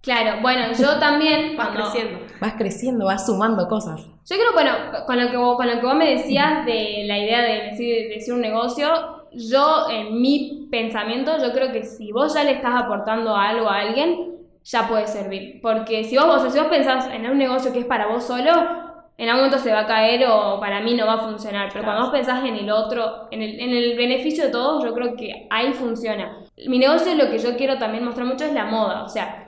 Claro, 0.00 0.40
bueno, 0.42 0.72
yo 0.78 0.98
también 1.00 1.56
Vas 1.56 1.68
cuando... 1.68 1.90
creciendo. 1.90 2.18
Vas 2.40 2.54
creciendo, 2.54 3.04
vas 3.06 3.26
sumando 3.26 3.68
cosas. 3.68 4.00
Yo 4.28 4.36
creo, 4.36 4.52
bueno, 4.52 4.72
con 5.06 5.20
lo 5.22 5.30
que 5.30 5.36
vos, 5.36 5.56
con 5.56 5.68
lo 5.68 5.80
que 5.80 5.86
vos 5.86 5.94
me 5.94 6.10
decías 6.10 6.64
de 6.66 7.04
la 7.06 7.18
idea 7.18 7.40
de 7.42 7.70
decir, 7.70 8.08
de 8.08 8.14
decir 8.14 8.34
un 8.34 8.40
negocio, 8.40 8.88
yo 9.32 9.88
en 9.90 10.20
mi 10.20 10.68
pensamiento, 10.70 11.38
yo 11.38 11.52
creo 11.52 11.72
que 11.72 11.84
si 11.84 12.12
vos 12.12 12.34
ya 12.34 12.44
le 12.44 12.52
estás 12.52 12.74
aportando 12.74 13.36
algo 13.36 13.68
a 13.68 13.80
alguien, 13.80 14.32
ya 14.64 14.88
puede 14.88 15.06
servir. 15.06 15.60
Porque 15.60 16.04
si 16.04 16.16
vos, 16.16 16.26
o 16.26 16.40
sea, 16.40 16.50
si 16.50 16.58
vos 16.58 16.68
pensás 16.68 17.08
en 17.12 17.28
un 17.28 17.38
negocio 17.38 17.72
que 17.72 17.80
es 17.80 17.84
para 17.84 18.06
vos 18.06 18.24
solo, 18.24 18.52
en 19.18 19.28
algún 19.28 19.44
momento 19.44 19.62
se 19.62 19.72
va 19.72 19.80
a 19.80 19.86
caer 19.86 20.24
o 20.26 20.58
para 20.58 20.80
mí 20.80 20.94
no 20.94 21.06
va 21.06 21.14
a 21.14 21.18
funcionar. 21.18 21.68
Pero 21.72 21.82
Claro. 21.84 21.98
cuando 21.98 22.02
vos 22.02 22.12
pensás 22.12 22.44
en 22.44 22.56
el 22.56 22.70
otro, 22.70 23.28
en 23.30 23.42
el, 23.42 23.60
en 23.60 23.70
el 23.70 23.96
beneficio 23.96 24.44
de 24.44 24.50
todos, 24.50 24.82
yo 24.84 24.92
creo 24.94 25.14
que 25.16 25.46
ahí 25.50 25.72
funciona. 25.72 26.38
Mi 26.66 26.78
negocio 26.78 27.14
lo 27.14 27.30
que 27.30 27.38
yo 27.38 27.56
quiero 27.56 27.78
también 27.78 28.04
mostrar 28.04 28.26
mucho 28.26 28.44
es 28.44 28.52
la 28.52 28.64
moda. 28.66 29.04
O 29.04 29.08
sea, 29.08 29.38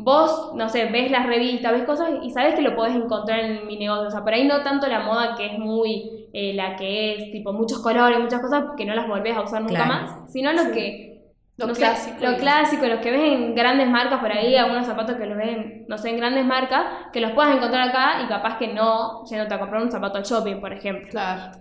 Vos, 0.00 0.52
no 0.54 0.68
sé, 0.68 0.84
ves 0.84 1.10
las 1.10 1.26
revistas, 1.26 1.72
ves 1.72 1.82
cosas 1.82 2.10
y 2.22 2.30
sabes 2.30 2.54
que 2.54 2.62
lo 2.62 2.76
podés 2.76 2.94
encontrar 2.94 3.40
en 3.40 3.66
mi 3.66 3.76
negocio. 3.78 4.06
O 4.06 4.10
sea, 4.10 4.22
por 4.22 4.32
ahí 4.32 4.46
no 4.46 4.62
tanto 4.62 4.86
la 4.86 5.00
moda 5.00 5.34
que 5.36 5.46
es 5.46 5.58
muy 5.58 6.28
eh, 6.32 6.52
la 6.54 6.76
que 6.76 7.14
es, 7.14 7.32
tipo, 7.32 7.52
muchos 7.52 7.80
colores, 7.80 8.20
muchas 8.20 8.40
cosas 8.40 8.64
que 8.76 8.84
no 8.84 8.94
las 8.94 9.08
volvés 9.08 9.36
a 9.36 9.40
usar 9.42 9.62
nunca 9.62 9.74
Claro. 9.86 9.88
más, 9.88 10.30
sino 10.32 10.52
lo 10.52 10.64
Sí. 10.66 10.70
que. 10.72 11.17
Lo 11.58 11.66
no 11.66 11.74
sé, 11.74 11.80
clásico. 11.80 12.16
lo 12.20 12.36
clásico, 12.36 12.86
los 12.86 13.00
que 13.00 13.10
ves 13.10 13.20
en 13.20 13.54
grandes 13.56 13.88
marcas 13.90 14.20
por 14.20 14.30
ahí, 14.30 14.54
algunos 14.54 14.86
zapatos 14.86 15.16
que 15.16 15.26
los 15.26 15.36
ven, 15.36 15.86
no 15.88 15.98
sé, 15.98 16.10
en 16.10 16.16
grandes 16.16 16.46
marcas, 16.46 16.86
que 17.12 17.20
los 17.20 17.32
puedas 17.32 17.56
encontrar 17.56 17.88
acá 17.88 18.22
y 18.22 18.28
capaz 18.28 18.58
que 18.58 18.68
no 18.68 19.24
yéndote 19.24 19.54
a 19.54 19.58
comprar 19.58 19.82
un 19.82 19.90
zapato 19.90 20.18
al 20.18 20.24
shopping, 20.24 20.60
por 20.60 20.72
ejemplo. 20.72 21.08
Claro. 21.10 21.58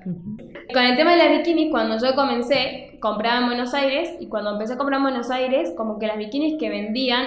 Con 0.71 0.83
el 0.83 0.95
tema 0.95 1.11
de 1.11 1.17
las 1.17 1.29
bikinis, 1.29 1.71
cuando 1.71 1.97
yo 1.97 2.13
comencé, 2.13 2.99
compraba 3.01 3.39
en 3.39 3.45
Buenos 3.47 3.73
Aires 3.73 4.15
y 4.19 4.27
cuando 4.27 4.51
empecé 4.51 4.73
a 4.73 4.77
comprar 4.77 4.99
en 4.99 5.03
Buenos 5.03 5.31
Aires, 5.31 5.73
como 5.75 5.97
que 5.97 6.05
las 6.05 6.17
bikinis 6.17 6.59
que 6.59 6.69
vendían 6.69 7.25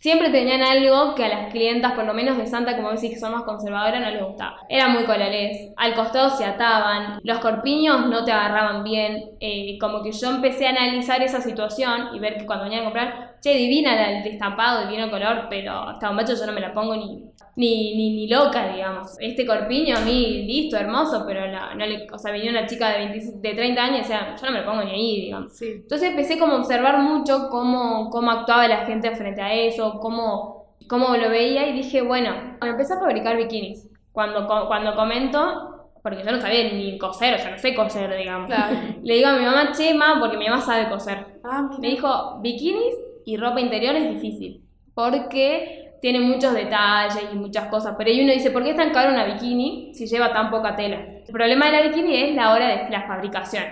siempre 0.00 0.30
tenían 0.30 0.62
algo 0.62 1.14
que 1.14 1.24
a 1.24 1.28
las 1.28 1.52
clientas, 1.52 1.92
por 1.92 2.04
lo 2.04 2.14
menos 2.14 2.38
de 2.38 2.46
Santa, 2.46 2.76
como 2.76 2.90
decís 2.90 3.10
que 3.10 3.20
son 3.20 3.32
más 3.32 3.42
conservadoras, 3.42 4.00
no 4.00 4.10
les 4.10 4.24
gustaba. 4.24 4.56
Eran 4.68 4.92
muy 4.92 5.04
colales, 5.04 5.72
al 5.76 5.94
costado 5.94 6.30
se 6.30 6.44
ataban, 6.44 7.20
los 7.22 7.38
corpiños 7.38 8.06
no 8.06 8.24
te 8.24 8.32
agarraban 8.32 8.82
bien, 8.82 9.32
eh, 9.40 9.78
como 9.78 10.02
que 10.02 10.12
yo 10.12 10.30
empecé 10.30 10.66
a 10.66 10.70
analizar 10.70 11.22
esa 11.22 11.40
situación 11.40 12.08
y 12.14 12.18
ver 12.18 12.38
que 12.38 12.46
cuando 12.46 12.64
venían 12.64 12.82
a 12.82 12.84
comprar, 12.84 13.29
che, 13.42 13.54
divina 13.56 14.10
el 14.10 14.22
destampado, 14.24 14.86
divino 14.86 15.10
color, 15.10 15.46
pero 15.48 15.72
hasta 15.88 16.10
un 16.10 16.16
macho 16.16 16.34
yo 16.34 16.46
no 16.46 16.52
me 16.52 16.60
la 16.60 16.72
pongo 16.74 16.94
ni, 16.96 17.24
ni, 17.56 17.94
ni, 17.96 18.16
ni 18.16 18.28
loca, 18.28 18.68
digamos. 18.72 19.16
Este 19.18 19.46
corpiño 19.46 19.96
a 19.96 20.00
mí, 20.00 20.44
listo, 20.46 20.76
hermoso, 20.76 21.24
pero 21.26 21.46
la- 21.46 21.74
no 21.74 21.86
le, 21.86 22.06
o 22.12 22.18
sea, 22.18 22.32
venía 22.32 22.50
una 22.50 22.66
chica 22.66 22.90
de, 22.90 23.06
20 23.08 23.32
de 23.48 23.54
30 23.54 23.82
años 23.82 23.98
y 23.98 24.00
decía, 24.02 24.34
yo 24.38 24.46
no 24.46 24.52
me 24.52 24.60
lo 24.60 24.66
pongo 24.66 24.84
ni 24.84 24.90
ahí, 24.90 25.20
digamos. 25.22 25.56
Sí. 25.56 25.66
Entonces 25.82 26.10
empecé 26.10 26.38
como 26.38 26.54
a 26.54 26.58
observar 26.58 26.98
mucho 26.98 27.48
cómo, 27.50 28.10
cómo 28.10 28.30
actuaba 28.30 28.68
la 28.68 28.86
gente 28.86 29.14
frente 29.16 29.40
a 29.42 29.52
eso, 29.54 29.98
cómo, 30.00 30.74
cómo 30.88 31.16
lo 31.16 31.30
veía 31.30 31.66
y 31.68 31.72
dije, 31.72 32.02
bueno, 32.02 32.32
me 32.60 32.68
empecé 32.68 32.94
a 32.94 32.98
fabricar 33.00 33.36
bikinis. 33.36 33.88
Cuando, 34.12 34.46
cuando 34.46 34.94
comento, 34.96 35.90
porque 36.02 36.22
yo 36.24 36.32
no 36.32 36.40
sabía 36.40 36.64
ni 36.72 36.98
coser, 36.98 37.34
o 37.34 37.38
sea, 37.38 37.50
no 37.52 37.58
sé 37.58 37.74
coser, 37.74 38.16
digamos. 38.16 38.48
Claro. 38.48 38.76
Le 39.02 39.14
digo 39.14 39.28
a 39.28 39.34
mi 39.34 39.44
mamá, 39.44 39.72
Chema, 39.72 40.16
porque 40.18 40.36
mi 40.36 40.48
mamá 40.48 40.60
sabe 40.60 40.88
coser. 40.88 41.26
Ah. 41.44 41.68
Me 41.78 41.88
dijo, 41.90 42.38
bikinis 42.40 42.94
y 43.32 43.36
ropa 43.36 43.60
interior 43.60 43.94
es 43.94 44.08
difícil, 44.14 44.62
porque 44.94 45.92
tiene 46.02 46.20
muchos 46.20 46.54
detalles 46.54 47.24
y 47.32 47.36
muchas 47.36 47.66
cosas. 47.66 47.94
Pero 47.96 48.10
ahí 48.10 48.22
uno 48.22 48.32
dice, 48.32 48.50
¿por 48.50 48.62
qué 48.64 48.70
es 48.70 48.76
tan 48.76 48.90
caro 48.90 49.12
una 49.12 49.24
bikini 49.24 49.92
si 49.94 50.06
lleva 50.06 50.32
tan 50.32 50.50
poca 50.50 50.74
tela? 50.74 50.96
El 51.26 51.32
problema 51.32 51.66
de 51.66 51.72
la 51.72 51.82
bikini 51.88 52.16
es 52.16 52.34
la 52.34 52.52
hora 52.52 52.66
de 52.68 52.90
la 52.90 53.02
fabricación, 53.06 53.64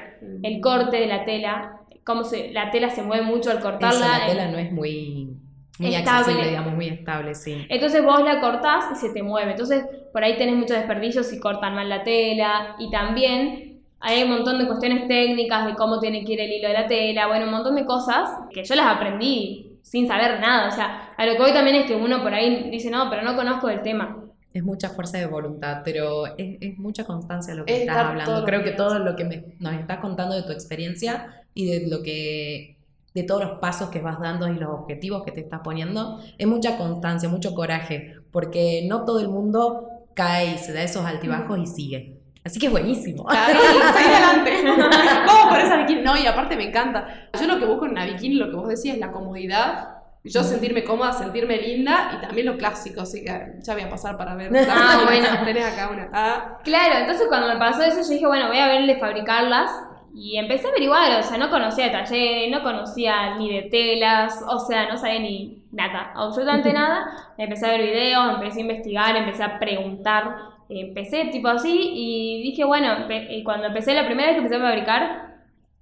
el 0.43 0.61
corte 0.61 0.99
de 1.01 1.07
la 1.07 1.25
tela, 1.25 1.81
cómo 2.05 2.25
se, 2.25 2.53
la 2.53 2.71
tela 2.71 2.91
se 2.91 3.03
mueve 3.03 3.25
mucho 3.25 3.51
al 3.51 3.59
Eso, 3.59 3.67
cortarla. 3.71 4.19
la 4.19 4.27
tela 4.27 4.49
no 4.49 4.59
es 4.59 4.71
muy, 4.73 5.37
muy 5.79 5.95
Estable. 5.95 6.19
accesible, 6.21 6.49
digamos, 6.49 6.75
muy 6.75 6.89
estable, 6.89 7.35
sí. 7.35 7.67
Entonces 7.69 8.05
vos 8.05 8.23
la 8.23 8.41
cortás 8.41 8.87
y 8.93 8.97
se 8.97 9.13
te 9.13 9.23
mueve. 9.23 9.53
Entonces 9.53 9.85
por 10.13 10.23
ahí 10.23 10.37
tenés 10.37 10.55
muchos 10.57 10.77
desperdicios 10.77 11.27
si 11.27 11.41
cortan 11.41 11.75
mal 11.75 11.89
la 11.89 12.03
tela. 12.05 12.77
Y 12.79 12.91
también 12.91 13.68
hay 14.01 14.23
un 14.23 14.31
montón 14.31 14.59
de 14.59 14.67
cuestiones 14.67 15.07
técnicas 15.09 15.67
de 15.67 15.75
cómo 15.75 15.99
tiene 15.99 16.25
que 16.25 16.33
ir 16.35 16.41
el 16.41 16.53
hilo 16.53 16.69
de 16.69 16.75
la 16.75 16.87
tela. 16.87 17.27
Bueno, 17.27 17.47
un 17.47 17.51
montón 17.53 17.75
de 17.75 17.85
cosas 17.85 18.31
que 18.53 18.63
yo 18.65 18.75
las 18.75 18.87
aprendí 18.87 19.79
sin 19.83 20.07
saber 20.07 20.41
nada. 20.41 20.69
O 20.69 20.71
sea, 20.73 21.13
a 21.17 21.27
lo 21.27 21.33
que 21.33 21.39
voy 21.39 21.53
también 21.53 21.77
es 21.77 21.87
que 21.87 21.97
uno 21.97 22.23
por 22.23 22.33
ahí 22.35 22.71
dice, 22.71 22.91
no, 22.91 23.09
pero 23.11 23.23
no 23.23 23.35
conozco 23.37 23.69
el 23.69 23.83
tema. 23.83 24.25
Es 24.53 24.63
mucha 24.65 24.89
fuerza 24.89 25.19
de 25.19 25.27
voluntad, 25.27 25.83
pero 25.85 26.27
es, 26.37 26.57
es 26.61 26.79
mucha 26.79 27.05
constancia 27.05 27.55
lo 27.55 27.65
que 27.65 27.75
Es 27.75 27.81
estás 27.81 27.97
hablando. 27.99 28.45
Creo 28.45 28.63
que 28.63 28.71
todo 28.73 28.99
lo 28.99 29.15
que 29.17 29.25
me- 29.25 29.45
nos 29.61 29.75
estás 29.75 29.99
contando 29.99 30.35
de 30.35 30.43
tu 30.43 30.53
experiencia 30.53 31.45
y 31.55 31.67
de 31.67 31.89
lo 31.89 32.03
que 32.03 32.77
de 33.15 33.23
todos 33.25 33.43
los 33.43 33.59
pasos 33.59 33.89
que 33.91 34.01
vas 34.01 34.21
dando 34.21 34.47
y 34.49 34.55
los 34.55 34.69
objetivos 34.71 35.25
que 35.25 35.33
te 35.33 35.41
estás 35.41 35.61
poniendo, 35.65 36.21
es 36.37 36.47
mucha 36.47 36.77
constancia, 36.77 37.29
mucho 37.29 37.53
coraje, 37.55 38.15
porque 38.31 38.85
no 38.89 39.05
todo 39.05 39.19
el 39.21 39.29
mundo 39.29 39.89
cae 40.15 40.55
y 40.55 40.59
se 40.59 40.73
da 40.73 40.83
esos 40.83 41.05
altibajos 41.05 41.59
y 41.59 41.67
sigue. 41.67 42.18
Así 42.49 42.59
que 42.59 42.67
es 42.67 42.73
buenísimo. 42.73 43.27
Claro, 43.27 43.59
adelante. 43.95 44.65
Vamos 45.27 45.47
por 45.51 45.59
esa 45.61 45.77
bikini. 45.77 46.01
No, 46.01 46.17
y 46.17 46.27
aparte 46.27 46.57
me 46.57 46.65
encanta. 46.69 47.29
Yo 47.39 47.47
lo 47.47 47.59
que 47.59 47.67
busco 47.67 47.85
en 47.85 47.91
una 47.93 48.07
bikini, 48.07 48.37
lo 48.37 48.49
que 48.49 48.57
vos 48.57 48.69
decías, 48.69 48.95
es 48.95 49.01
la 49.01 49.13
comodidad. 49.13 49.97
Yo 50.25 50.43
sentirme 50.43 50.83
cómoda, 50.83 51.13
sentirme 51.13 51.59
linda 51.59 52.11
y 52.17 52.21
también 52.27 52.47
lo 52.47 52.57
clásico, 52.57 53.03
así 53.03 53.23
que 53.23 53.31
ya 53.61 53.75
voy 53.75 53.83
a 53.83 53.91
pasar 53.91 54.17
para 54.17 54.35
ver. 54.35 54.51
Ah, 54.71 55.03
bueno. 55.07 55.27
Tenés 55.45 55.65
acá 55.75 55.91
una. 55.91 56.09
Ah, 56.13 56.59
Claro, 56.65 57.01
entonces 57.01 57.27
cuando 57.29 57.49
me 57.49 57.57
pasó 57.59 57.83
eso 57.83 58.01
yo 58.03 58.09
dije, 58.09 58.27
bueno, 58.27 58.49
voy 58.49 58.59
a 58.59 58.67
ver 58.67 58.87
de 58.87 58.97
fabricarlas 58.97 59.71
y 60.15 60.39
empecé 60.39 60.67
a 60.67 60.71
averiguar, 60.71 61.21
o 61.21 61.23
sea, 61.23 61.37
no 61.37 61.51
conocía 61.51 61.85
de 61.85 61.91
talleres, 61.91 62.51
no 62.51 62.63
conocía 62.63 63.37
ni 63.37 63.53
de 63.55 63.69
telas, 63.71 64.43
o 64.49 64.59
sea, 64.59 64.89
no 64.89 64.97
sabía 64.97 65.21
ni 65.21 65.63
nada, 65.71 66.13
absolutamente 66.17 66.73
nada. 66.83 67.07
Empecé 67.37 67.67
a 67.67 67.71
ver 67.73 67.83
videos, 67.83 68.35
empecé 68.35 68.59
a 68.59 68.63
investigar, 68.63 69.17
empecé 69.17 69.43
a 69.45 69.59
preguntar, 69.59 70.35
empecé 70.69 71.27
tipo 71.27 71.49
así 71.49 71.91
y 71.95 72.43
dije, 72.43 72.65
bueno, 72.65 73.07
y 73.31 73.43
cuando 73.43 73.67
empecé 73.67 73.95
la 73.95 74.07
primera 74.07 74.29
vez 74.29 74.37
que 74.37 74.43
empecé 74.45 74.61
a 74.61 74.67
fabricar, 74.67 75.29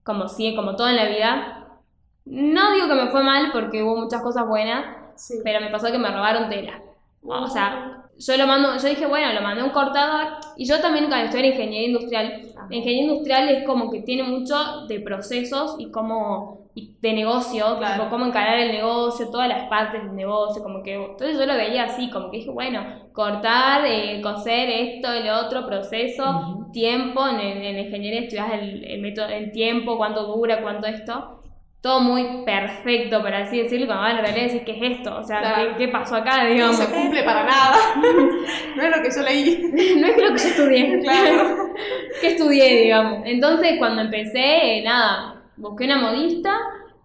como 0.04 0.28
sí, 0.28 0.54
como 0.54 0.76
todo 0.76 0.88
en 0.88 0.96
la 0.96 1.08
vida, 1.08 1.80
no 2.24 2.72
digo 2.72 2.88
que 2.88 2.94
me 2.94 3.08
fue 3.08 3.22
mal 3.22 3.50
porque 3.52 3.82
hubo 3.82 3.96
muchas 3.96 4.22
cosas 4.22 4.46
buenas, 4.46 4.84
sí. 5.16 5.34
pero 5.44 5.60
me 5.60 5.70
pasó 5.70 5.90
que 5.90 5.98
me 5.98 6.10
robaron 6.10 6.48
tela. 6.48 6.80
O 7.22 7.48
sea, 7.48 8.04
yo 8.18 8.36
lo 8.36 8.46
mando, 8.46 8.76
yo 8.76 8.88
dije, 8.88 9.06
bueno, 9.06 9.32
lo 9.32 9.42
mandé 9.42 9.62
a 9.62 9.64
un 9.64 9.70
cortador 9.70 10.34
y 10.56 10.66
yo 10.66 10.80
también 10.80 11.06
cuando 11.06 11.26
estoy 11.26 11.40
en 11.40 11.46
ingeniería 11.46 11.88
industrial, 11.88 12.42
la 12.54 12.76
ingeniería 12.76 13.02
industrial 13.02 13.48
es 13.48 13.64
como 13.64 13.90
que 13.90 14.02
tiene 14.02 14.22
mucho 14.22 14.86
de 14.88 15.00
procesos 15.00 15.76
y 15.78 15.90
cómo 15.90 16.65
de 17.00 17.12
negocio, 17.14 17.78
Claro. 17.78 17.94
tipo, 17.94 18.10
cómo 18.10 18.26
encarar 18.26 18.58
el 18.58 18.72
negocio, 18.72 19.30
todas 19.30 19.48
las 19.48 19.64
partes 19.68 20.02
del 20.02 20.14
negocio, 20.14 20.62
como 20.62 20.82
que 20.82 20.94
entonces 20.94 21.38
yo 21.38 21.46
lo 21.46 21.54
veía 21.54 21.84
así, 21.84 22.10
como 22.10 22.30
que 22.30 22.38
dije, 22.38 22.50
bueno, 22.50 22.84
cortar, 23.12 23.82
eh, 23.86 24.20
coser 24.22 24.68
esto, 24.68 25.10
el 25.12 25.28
otro 25.30 25.66
proceso, 25.66 26.24
Ujú. 26.28 26.72
tiempo, 26.72 27.26
en, 27.28 27.40
en, 27.40 27.62
en 27.64 27.78
ingeniería 27.86 28.20
estudias 28.20 28.52
el, 28.52 28.84
el 28.84 29.00
método, 29.00 29.28
el 29.28 29.52
tiempo, 29.52 29.96
cuánto 29.96 30.24
dura, 30.26 30.60
cuánto 30.60 30.86
esto, 30.86 31.40
todo 31.80 32.00
muy 32.00 32.44
perfecto, 32.44 33.20
por 33.22 33.32
así 33.32 33.58
decirlo, 33.62 33.86
cuando 33.86 34.02
van 34.02 34.12
a 34.16 34.20
la 34.22 34.22
realidad 34.28 34.46
decís, 34.52 34.62
¿qué 34.66 34.72
es 34.72 34.98
esto? 34.98 35.16
O 35.16 35.22
sea, 35.22 35.38
Claro. 35.40 35.76
¿qué, 35.78 35.86
qué 35.86 35.88
pasó 35.92 36.16
acá, 36.16 36.42
No 36.44 36.50
digamos? 36.50 36.76
se 36.76 36.92
cumple 36.92 37.22
para 37.22 37.44
nada. 37.44 37.76
No 38.76 38.82
es 38.82 38.96
lo 38.96 39.02
que 39.02 39.10
yo 39.16 39.22
leí. 39.22 39.96
no 40.00 40.06
es 40.08 40.16
lo 40.18 40.34
que 40.34 40.38
yo 40.42 40.48
estudié. 40.48 40.98
Claro. 41.00 41.56
que 42.20 42.26
estudié, 42.28 42.82
digamos. 42.82 43.20
Entonces, 43.24 43.76
cuando 43.78 44.02
empecé, 44.02 44.78
eh, 44.78 44.82
nada, 44.82 45.35
busqué 45.56 45.84
una 45.84 45.98
modista 45.98 46.58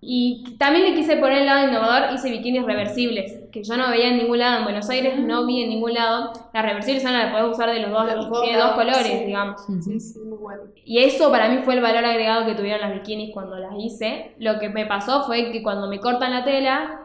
y 0.03 0.55
también 0.57 0.85
le 0.85 0.95
quise 0.95 1.17
poner 1.17 1.39
el 1.39 1.45
lado 1.45 1.67
innovador, 1.67 2.15
hice 2.15 2.31
bikinis 2.31 2.65
reversibles, 2.65 3.39
que 3.51 3.63
yo 3.63 3.77
no 3.77 3.91
veía 3.91 4.07
en 4.07 4.17
ningún 4.17 4.39
lado. 4.39 4.57
En 4.57 4.63
Buenos 4.63 4.89
Aires 4.89 5.19
no 5.19 5.45
vi 5.45 5.61
en 5.61 5.69
ningún 5.69 5.93
lado. 5.93 6.33
Las 6.53 6.65
reversibles 6.65 7.03
son 7.03 7.13
las 7.13 7.25
que 7.25 7.31
podés 7.31 7.51
usar 7.53 7.69
de 7.69 7.79
los 7.81 7.91
dos, 7.91 8.07
De 8.07 8.15
los 8.15 8.27
dos 8.27 8.41
tiene 8.41 8.57
dos 8.57 8.71
colores, 8.71 9.05
sí. 9.05 9.25
digamos. 9.25 9.61
Sí, 9.63 9.99
sí, 9.99 10.19
muy 10.21 10.39
bueno. 10.39 10.63
Y 10.83 10.97
eso 10.99 11.29
para 11.29 11.49
mí 11.49 11.59
fue 11.59 11.75
el 11.75 11.81
valor 11.81 12.03
agregado 12.03 12.47
que 12.47 12.55
tuvieron 12.55 12.81
las 12.81 12.93
bikinis 12.93 13.31
cuando 13.31 13.57
las 13.57 13.73
hice. 13.77 14.33
Lo 14.39 14.57
que 14.57 14.69
me 14.69 14.87
pasó 14.87 15.23
fue 15.25 15.51
que 15.51 15.61
cuando 15.61 15.87
me 15.87 15.99
cortan 15.99 16.31
la 16.31 16.43
tela, 16.43 17.01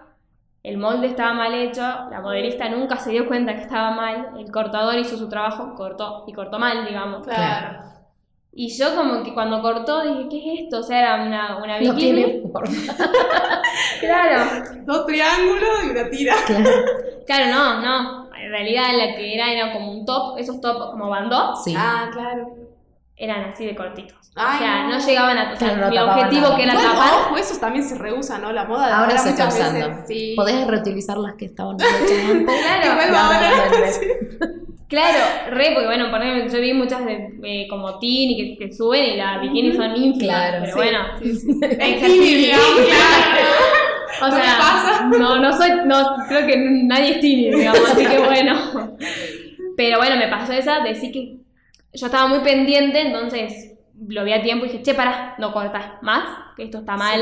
el 0.62 0.78
molde 0.78 1.09
estaba 1.09 1.35
mal 1.35 1.52
hecho, 1.52 1.82
la 1.82 2.20
modelista 2.22 2.66
nunca 2.70 2.96
se 2.96 3.11
dio 3.11 3.28
cuenta 3.28 3.54
que 3.54 3.62
estaba 3.62 3.90
mal, 3.90 4.30
el 4.38 4.50
cortador 4.50 4.98
hizo 4.98 5.18
su 5.18 5.28
trabajo, 5.28 5.74
cortó 5.76 6.24
y 6.26 6.32
cortó 6.32 6.59
mal, 6.59 6.87
digamos. 6.87 7.26
Claro. 7.26 7.95
Y 8.58 8.74
yo 8.74 8.96
como 8.96 9.22
que 9.22 9.34
cuando 9.34 9.60
cortó 9.60 10.02
dije, 10.02 10.28
¿qué 10.30 10.38
es 10.38 10.60
esto? 10.62 10.78
O 10.78 10.82
sea, 10.82 10.98
era 11.00 11.22
una, 11.26 11.58
una 11.58 11.78
No 11.78 11.92
bikini. 11.92 12.24
tiene 12.24 12.42
forma. 12.52 12.74
Claro. 14.00 14.64
Dos 14.86 15.06
triángulos 15.06 15.84
y 15.84 15.90
una 15.90 16.08
tira. 16.10 16.34
Claro, 17.26 17.46
no, 17.52 17.80
no. 17.82 18.34
En 18.34 18.50
realidad 18.50 18.84
la 18.96 19.14
que 19.14 19.34
era 19.34 19.52
era 19.52 19.72
como 19.72 19.92
un 19.92 20.06
top, 20.06 20.38
esos 20.38 20.60
top 20.60 20.90
como 20.92 21.08
bandó, 21.10 21.54
Sí. 21.56 21.74
Ah, 21.76 22.08
claro. 22.12 22.48
eran 23.16 23.44
así 23.50 23.66
de 23.66 23.74
cortitos. 23.74 24.16
Ay, 24.36 24.56
o 24.56 24.58
sea, 24.58 24.82
no, 24.84 24.98
no. 24.98 25.06
llegaban 25.06 25.38
a... 25.38 25.52
O 25.52 25.56
sea, 25.56 25.76
no 25.76 25.90
mi 25.90 25.98
objetivo 25.98 26.42
nada. 26.42 26.56
que 26.56 26.62
era 26.62 26.72
Igual, 26.74 26.86
tapar... 26.86 27.12
ojo, 27.26 27.36
eso 27.38 27.58
también 27.58 27.84
se 27.88 27.94
reusa, 27.96 28.38
¿no? 28.38 28.52
La 28.52 28.64
moda 28.64 28.86
de 28.86 28.92
Ahora 28.92 29.16
se 29.18 29.30
está 29.30 29.46
veces, 29.46 29.60
usando. 29.66 30.06
Sí. 30.06 30.34
Podés 30.36 30.66
reutilizar 30.66 31.16
las 31.18 31.34
que 31.34 31.46
estaban 31.46 31.76
hechas 31.80 31.90
antes. 32.30 32.56
Claro, 32.62 33.16
ahora. 33.18 33.50
Sí. 33.90 34.06
Claro, 34.88 35.18
re, 35.51 35.70
porque 35.75 35.87
bueno, 35.87 36.11
por 36.11 36.22
ejemplo, 36.22 36.53
yo 36.53 36.61
vi 36.61 36.72
muchas 36.72 37.05
de, 37.05 37.31
eh, 37.42 37.66
como 37.68 37.99
Tini 37.99 38.37
que, 38.37 38.57
que 38.66 38.72
suben 38.72 39.14
y 39.14 39.16
las 39.16 39.40
bikinis 39.40 39.75
son 39.77 39.96
ínfimas, 39.96 40.37
Claro, 40.37 40.59
pero 40.61 40.72
sí. 40.72 40.79
bueno. 40.79 40.99
Sí, 41.22 41.35
sí. 41.35 41.61
Tini. 41.61 42.46
claro. 42.87 43.49
O 44.22 44.29
¿No 44.29 44.37
sea, 44.37 44.57
pasa? 44.59 45.07
no, 45.18 45.38
no 45.40 45.53
soy, 45.57 45.70
no, 45.85 46.16
creo 46.29 46.46
que 46.46 46.57
nadie 46.85 47.11
es 47.16 47.20
Tini, 47.20 47.51
digamos, 47.51 47.90
así 47.90 48.07
que 48.07 48.18
bueno. 48.18 48.55
Pero 49.77 49.99
bueno, 49.99 50.16
me 50.16 50.29
pasó 50.29 50.53
esa, 50.53 50.81
de 50.81 50.90
decir 50.90 51.12
que 51.12 51.37
yo 51.92 52.07
estaba 52.07 52.27
muy 52.29 52.38
pendiente, 52.40 53.01
entonces 53.01 53.75
lo 54.09 54.25
vi 54.25 54.33
a 54.33 54.42
tiempo 54.42 54.64
y 54.64 54.68
dije, 54.68 54.83
che, 54.83 54.94
pará, 54.94 55.35
no 55.38 55.53
cortas 55.53 56.01
más, 56.03 56.25
que 56.57 56.62
esto 56.64 56.79
está 56.79 56.96
mal. 56.96 57.20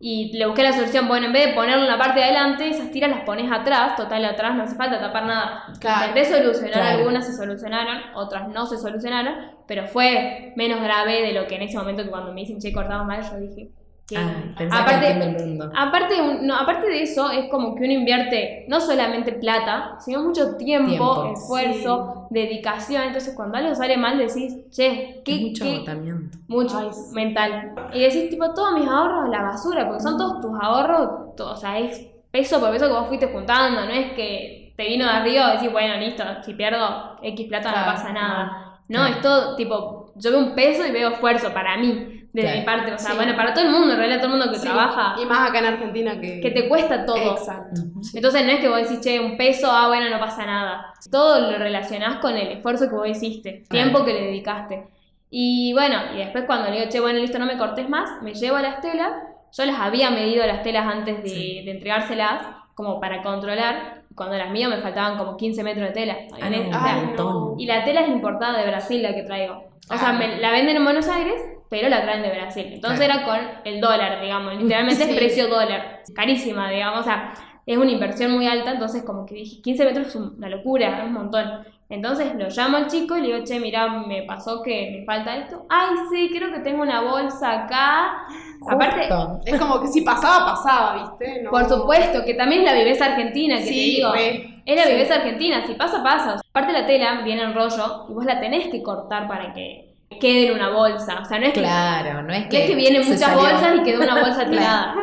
Y 0.00 0.36
le 0.36 0.44
busqué 0.46 0.62
la 0.62 0.72
solución, 0.72 1.08
bueno, 1.08 1.26
en 1.26 1.32
vez 1.32 1.46
de 1.46 1.52
ponerlo 1.54 1.84
en 1.84 1.88
la 1.88 1.96
parte 1.98 2.18
de 2.18 2.26
adelante, 2.26 2.68
esas 2.68 2.90
tiras 2.90 3.10
las 3.10 3.20
pones 3.20 3.50
atrás, 3.50 3.96
total 3.96 4.24
atrás 4.24 4.54
no 4.54 4.64
hace 4.64 4.76
falta 4.76 5.00
tapar 5.00 5.24
nada. 5.24 5.64
Claro. 5.80 6.08
Intenté 6.08 6.36
solucionar 6.36 6.72
Claro. 6.72 6.98
algunas, 6.98 7.26
se 7.26 7.32
solucionaron, 7.32 8.02
otras 8.14 8.48
no 8.48 8.66
se 8.66 8.76
solucionaron, 8.76 9.34
pero 9.66 9.86
fue 9.86 10.52
menos 10.56 10.80
grave 10.82 11.22
de 11.22 11.32
lo 11.32 11.46
que 11.46 11.54
en 11.56 11.62
ese 11.62 11.78
momento 11.78 12.02
que 12.02 12.10
cuando 12.10 12.32
me 12.32 12.40
dicen, 12.42 12.58
che, 12.60 12.72
cortamos 12.72 13.06
mal, 13.06 13.22
yo 13.22 13.36
dije, 13.38 13.70
que 14.06 14.16
Ah, 14.18 14.52
aparte, 14.70 15.06
que 15.06 15.12
el 15.24 15.32
mundo. 15.48 15.72
aparte, 15.74 16.14
no, 16.42 16.54
aparte 16.56 16.86
de 16.88 17.02
eso, 17.02 17.30
es 17.30 17.48
como 17.50 17.74
que 17.74 17.84
uno 17.84 17.92
invierte 17.94 18.66
no 18.68 18.78
solamente 18.80 19.32
plata, 19.32 19.96
sino 19.98 20.22
mucho 20.22 20.56
tiempo, 20.56 20.90
Tiempo. 20.90 21.32
esfuerzo, 21.32 22.26
dedicación. 22.30 23.04
Entonces, 23.04 23.34
cuando 23.34 23.56
algo 23.56 23.74
sale 23.74 23.96
mal, 23.96 24.18
decís, 24.18 24.56
che, 24.70 25.22
¿qué, 25.24 25.38
mucho 25.40 25.64
qué- 25.64 25.74
agotamiento. 25.76 26.38
mucho 26.48 26.78
Ay, 26.78 26.88
sí. 26.92 27.14
mental. 27.14 27.74
Y 27.94 28.00
decís, 28.00 28.28
tipo, 28.28 28.52
todos 28.52 28.74
mis 28.78 28.86
ahorros 28.88 29.24
a 29.26 29.28
la 29.28 29.42
basura, 29.42 29.86
porque 29.86 30.02
son 30.02 30.18
todos 30.18 30.40
tus 30.40 30.52
ahorros, 30.60 31.34
to- 31.36 31.52
o 31.52 31.56
sea, 31.56 31.78
es 31.78 32.06
peso 32.30 32.60
por 32.60 32.70
peso 32.72 32.86
que 32.86 32.92
vos 32.92 33.08
fuiste 33.08 33.28
juntando, 33.28 33.86
no 33.86 33.90
es 33.92 34.12
que 34.12 34.74
te 34.76 34.84
vino 34.86 35.04
de 35.04 35.10
arriba 35.12 35.50
y 35.50 35.56
decís, 35.56 35.72
bueno, 35.72 35.96
listo, 35.96 36.24
si 36.42 36.52
pierdo 36.54 37.16
X 37.22 37.46
plata 37.48 37.70
Claro, 37.70 37.86
no 37.86 37.92
pasa 37.94 38.12
nada. 38.12 38.80
No, 38.88 38.98
Claro. 38.98 39.14
es 39.14 39.20
todo, 39.22 39.56
tipo, 39.56 40.12
yo 40.16 40.30
veo 40.30 40.40
un 40.40 40.54
peso 40.54 40.84
y 40.86 40.90
veo 40.90 41.10
esfuerzo 41.10 41.54
para 41.54 41.76
mí, 41.78 42.23
desde 42.34 42.48
Claro. 42.48 42.58
mi 42.60 42.66
parte. 42.66 42.92
O 42.94 42.98
sea, 42.98 43.10
Sí. 43.12 43.16
bueno, 43.16 43.34
para 43.36 43.54
todo 43.54 43.64
el 43.64 43.70
mundo, 43.70 43.92
en 43.92 43.98
realidad, 43.98 44.18
todo 44.20 44.26
el 44.34 44.38
mundo 44.38 44.52
que 44.52 44.58
Sí. 44.58 44.64
trabaja, 44.66 45.14
Y 45.22 45.24
más 45.24 45.48
acá 45.48 45.60
en 45.60 45.64
Argentina 45.66 46.20
que. 46.20 46.40
que 46.40 46.50
te 46.50 46.68
cuesta 46.68 47.06
todo. 47.06 47.32
Exacto. 47.36 47.80
Entonces 48.12 48.44
no 48.44 48.50
es 48.52 48.60
que 48.60 48.68
vos 48.68 48.78
decís, 48.82 49.00
che, 49.00 49.20
un 49.20 49.36
peso, 49.38 49.70
ah, 49.70 49.86
bueno, 49.88 50.10
no 50.10 50.18
pasa 50.20 50.44
nada. 50.44 50.92
Todo 51.10 51.50
lo 51.52 51.56
relacionás 51.58 52.16
con 52.18 52.36
el 52.36 52.48
esfuerzo 52.48 52.88
que 52.90 52.94
vos 52.96 53.08
hiciste, 53.08 53.62
tiempo 53.70 54.04
que 54.04 54.12
le 54.12 54.20
dedicaste. 54.26 54.84
Y 55.30 55.72
bueno, 55.72 55.96
y 56.14 56.18
después 56.18 56.44
cuando 56.44 56.68
le 56.70 56.78
digo, 56.80 56.90
che, 56.90 57.00
bueno, 57.00 57.18
listo, 57.18 57.38
no 57.38 57.46
me 57.46 57.56
cortes 57.56 57.88
más, 57.88 58.20
me 58.22 58.34
llevo 58.34 58.58
las 58.58 58.80
telas. 58.80 59.10
Yo 59.56 59.64
las 59.64 59.78
había 59.78 60.10
medido 60.10 60.44
las 60.46 60.62
telas 60.62 60.86
antes 60.86 61.22
de, 61.22 61.28
Sí. 61.28 61.62
de 61.64 61.70
entregárselas, 61.70 62.42
como 62.74 63.00
para 63.00 63.22
controlar. 63.22 64.02
Cuando 64.16 64.36
las 64.36 64.50
mío 64.50 64.68
me 64.68 64.78
faltaban 64.78 65.16
como 65.18 65.36
15 65.36 65.62
metros 65.64 65.88
de 65.88 65.92
tela. 65.94 66.16
Ah, 66.40 66.48
no, 66.50 66.58
O 66.58 66.60
un 66.66 66.72
sea, 66.72 67.02
no. 67.16 67.54
y 67.58 67.66
la 67.66 67.84
tela 67.84 68.00
es 68.02 68.08
importada 68.08 68.58
de 68.58 68.66
Brasil 68.66 69.02
la 69.02 69.14
que 69.14 69.22
traigo. 69.22 69.64
O 69.90 69.96
sea, 69.98 70.10
Ah. 70.10 70.12
me 70.12 70.36
la 70.38 70.50
venden 70.52 70.76
en 70.76 70.84
Buenos 70.84 71.08
Aires, 71.08 71.34
pero 71.74 71.88
la 71.88 72.02
traen 72.02 72.22
de 72.22 72.30
Brasil. 72.30 72.68
Entonces 72.72 73.04
Claro. 73.04 73.20
era 73.20 73.24
con 73.24 73.40
el 73.64 73.80
dólar, 73.80 74.20
digamos. 74.20 74.54
Literalmente 74.62 75.02
Sí. 75.04 75.10
es 75.10 75.16
precio 75.16 75.48
dólar. 75.48 76.02
Carísima, 76.14 76.70
digamos. 76.70 77.00
O 77.00 77.02
sea, 77.02 77.34
es 77.66 77.76
una 77.76 77.90
inversión 77.90 78.30
muy 78.30 78.46
alta. 78.46 78.70
Entonces, 78.70 79.02
como 79.02 79.26
que 79.26 79.34
dije, 79.34 79.60
15 79.60 79.84
metros 79.84 80.06
es 80.06 80.14
una 80.14 80.48
locura, 80.48 80.98
es 80.98 81.04
un 81.04 81.12
montón. 81.14 81.64
Entonces 81.90 82.32
lo 82.36 82.48
llamo 82.48 82.76
al 82.76 82.86
chico 82.86 83.16
y 83.16 83.22
le 83.22 83.26
digo, 83.32 83.44
che, 83.44 83.58
mira, 83.58 83.88
me 83.88 84.22
pasó 84.22 84.62
que 84.62 84.98
me 85.00 85.04
falta 85.04 85.36
esto. 85.36 85.66
Ay, 85.68 85.94
sí, 86.10 86.30
creo 86.32 86.52
que 86.52 86.60
tengo 86.60 86.82
una 86.82 87.00
bolsa 87.02 87.64
acá. 87.64 88.24
Aparte. 88.68 89.08
Es 89.44 89.58
como 89.60 89.80
que 89.80 89.88
si 89.88 90.00
pasaba, 90.02 90.46
pasaba, 90.54 91.02
¿viste? 91.18 91.42
No- 91.42 91.50
por 91.50 91.64
supuesto, 91.68 92.24
que 92.24 92.34
también 92.34 92.62
es 92.62 92.72
la 92.72 92.78
viveza 92.78 93.06
argentina, 93.06 93.56
que 93.56 93.62
te 93.64 93.68
Sí, 93.68 93.96
digo. 93.96 94.12
re. 94.12 94.62
Es 94.64 94.76
la 94.76 94.84
Sí. 94.84 94.92
viveza 94.92 95.14
argentina, 95.16 95.66
si 95.66 95.74
pasa, 95.74 96.02
pasa. 96.02 96.36
Aparte 96.48 96.72
la 96.72 96.86
tela 96.86 97.20
viene 97.22 97.42
en 97.42 97.52
rollo 97.54 98.06
y 98.08 98.12
vos 98.14 98.24
la 98.24 98.40
tenés 98.40 98.68
que 98.68 98.82
cortar 98.82 99.26
para 99.28 99.52
que 99.52 99.83
quede 100.20 100.48
en 100.48 100.54
una 100.54 100.70
bolsa. 100.70 101.20
O 101.20 101.24
sea, 101.24 101.38
no 101.38 101.46
es 101.46 101.52
que, 101.52 101.60
Claro, 101.60 102.22
no 102.22 102.32
es 102.32 102.46
que. 102.46 102.62
es 102.64 102.70
que 102.70 102.76
vienen 102.76 103.02
muchas 103.02 103.20
salió. 103.20 103.40
bolsas 103.42 103.76
y 103.76 103.82
quedó 103.82 104.02
una 104.02 104.20
bolsa 104.20 104.46
tirada. 104.50 104.94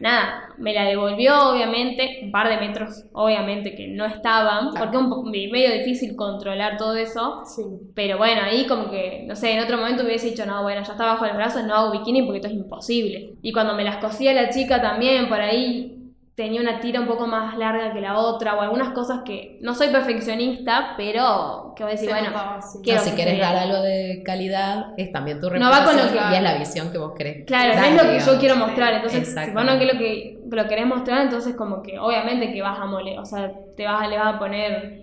Nada, 0.00 0.48
me 0.58 0.74
la 0.74 0.84
devolvió 0.84 1.50
obviamente, 1.52 2.20
un 2.24 2.32
par 2.32 2.48
de 2.48 2.56
metros 2.56 3.04
obviamente 3.12 3.76
que 3.76 3.86
no 3.86 4.04
estaban, 4.04 4.70
porque 4.76 4.96
es 4.96 5.02
un 5.02 5.30
medio 5.30 5.72
difícil 5.72 6.16
controlar 6.16 6.76
todo 6.76 6.96
eso. 6.96 7.42
Sí. 7.44 7.62
Pero 7.94 8.18
bueno, 8.18 8.42
ahí 8.42 8.66
como 8.66 8.90
que, 8.90 9.24
no 9.28 9.36
sé, 9.36 9.52
en 9.52 9.62
otro 9.62 9.76
momento 9.78 10.02
hubiese 10.02 10.30
dicho, 10.30 10.44
no, 10.44 10.62
bueno, 10.64 10.82
ya 10.82 10.92
está 10.92 11.04
bajo 11.06 11.24
el 11.24 11.36
brazo, 11.36 11.62
no 11.62 11.74
hago 11.74 11.92
bikini 11.92 12.22
porque 12.22 12.38
esto 12.38 12.48
es 12.48 12.54
imposible. 12.54 13.34
Y 13.42 13.52
cuando 13.52 13.74
me 13.74 13.84
las 13.84 13.98
cosía 13.98 14.32
la 14.32 14.50
chica 14.50 14.82
también, 14.82 15.28
por 15.28 15.40
ahí 15.40 16.01
tenía 16.42 16.60
una 16.60 16.80
tira 16.80 17.00
un 17.00 17.06
poco 17.06 17.26
más 17.26 17.56
larga 17.56 17.92
que 17.92 18.00
la 18.00 18.18
otra, 18.18 18.54
o 18.56 18.60
algunas 18.60 18.88
cosas 18.90 19.20
que 19.24 19.58
no 19.60 19.74
soy 19.74 19.88
perfeccionista, 19.88 20.94
pero 20.96 21.72
que 21.76 21.84
voy 21.84 21.92
a 21.92 21.94
decir, 21.94 22.08
Se 22.08 22.14
bueno, 22.14 22.30
notaba, 22.30 22.60
sí. 22.62 22.78
quiero 22.82 22.98
No, 23.00 23.04
si 23.04 23.10
que 23.12 23.16
querés 23.24 23.38
dar 23.40 23.56
algo 23.56 23.80
de 23.82 24.22
calidad, 24.24 24.86
es 24.96 25.12
también 25.12 25.40
tu 25.40 25.50
No 25.50 25.70
va 25.70 25.84
con 25.84 25.96
lo 25.96 26.02
reputación 26.02 26.28
que- 26.28 26.34
y 26.34 26.36
es 26.36 26.42
la 26.42 26.54
visión 26.58 26.90
que 26.92 26.98
vos 26.98 27.12
querés. 27.16 27.46
Claro, 27.46 27.74
no 27.74 27.80
dar, 27.80 27.86
es 27.90 27.94
lo 27.94 28.00
que 28.02 28.06
yo 28.06 28.12
digamos. 28.18 28.40
quiero 28.40 28.56
mostrar, 28.56 28.94
entonces 28.94 29.28
si 29.44 29.50
vos 29.52 29.64
no 29.64 29.78
que 29.78 29.86
lo 29.86 29.98
que 29.98 30.38
lo 30.50 30.66
querés 30.68 30.86
mostrar, 30.86 31.20
entonces 31.22 31.54
como 31.54 31.82
que 31.82 31.98
obviamente 31.98 32.52
que 32.52 32.60
vas 32.60 32.78
a 32.78 32.86
mole, 32.86 33.18
o 33.18 33.24
sea, 33.24 33.50
te 33.76 33.84
vas 33.86 34.02
a, 34.02 34.08
le 34.08 34.18
vas 34.18 34.34
a 34.34 34.38
poner... 34.38 35.02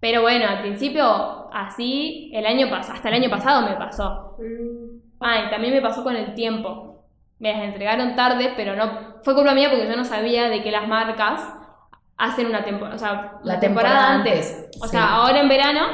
Pero 0.00 0.22
bueno, 0.22 0.46
al 0.48 0.60
principio 0.60 1.04
así, 1.52 2.30
el 2.32 2.46
año 2.46 2.70
pasado, 2.70 2.94
hasta 2.94 3.08
el 3.08 3.14
año 3.16 3.30
pasado 3.30 3.68
me 3.68 3.74
pasó. 3.76 4.36
Ah, 5.20 5.44
y 5.46 5.50
también 5.50 5.74
me 5.74 5.82
pasó 5.82 6.02
con 6.04 6.14
el 6.14 6.34
tiempo. 6.34 6.97
Me 7.38 7.52
las 7.52 7.62
entregaron 7.62 8.16
tarde, 8.16 8.52
pero 8.56 8.74
no 8.74 8.90
fue 9.22 9.34
culpa 9.34 9.54
mía 9.54 9.68
porque 9.70 9.86
yo 9.88 9.96
no 9.96 10.04
sabía 10.04 10.48
de 10.48 10.62
que 10.62 10.70
las 10.72 10.88
marcas 10.88 11.40
hacen 12.16 12.46
una 12.46 12.64
temporada, 12.64 12.96
o 12.96 12.98
sea, 12.98 13.32
La 13.44 13.60
temporada, 13.60 13.60
temporada 13.60 14.14
antes. 14.14 14.54
antes, 14.56 14.78
O 14.82 14.84
sí. 14.86 14.90
sea, 14.90 15.08
ahora 15.14 15.40
en 15.40 15.48
verano, 15.48 15.86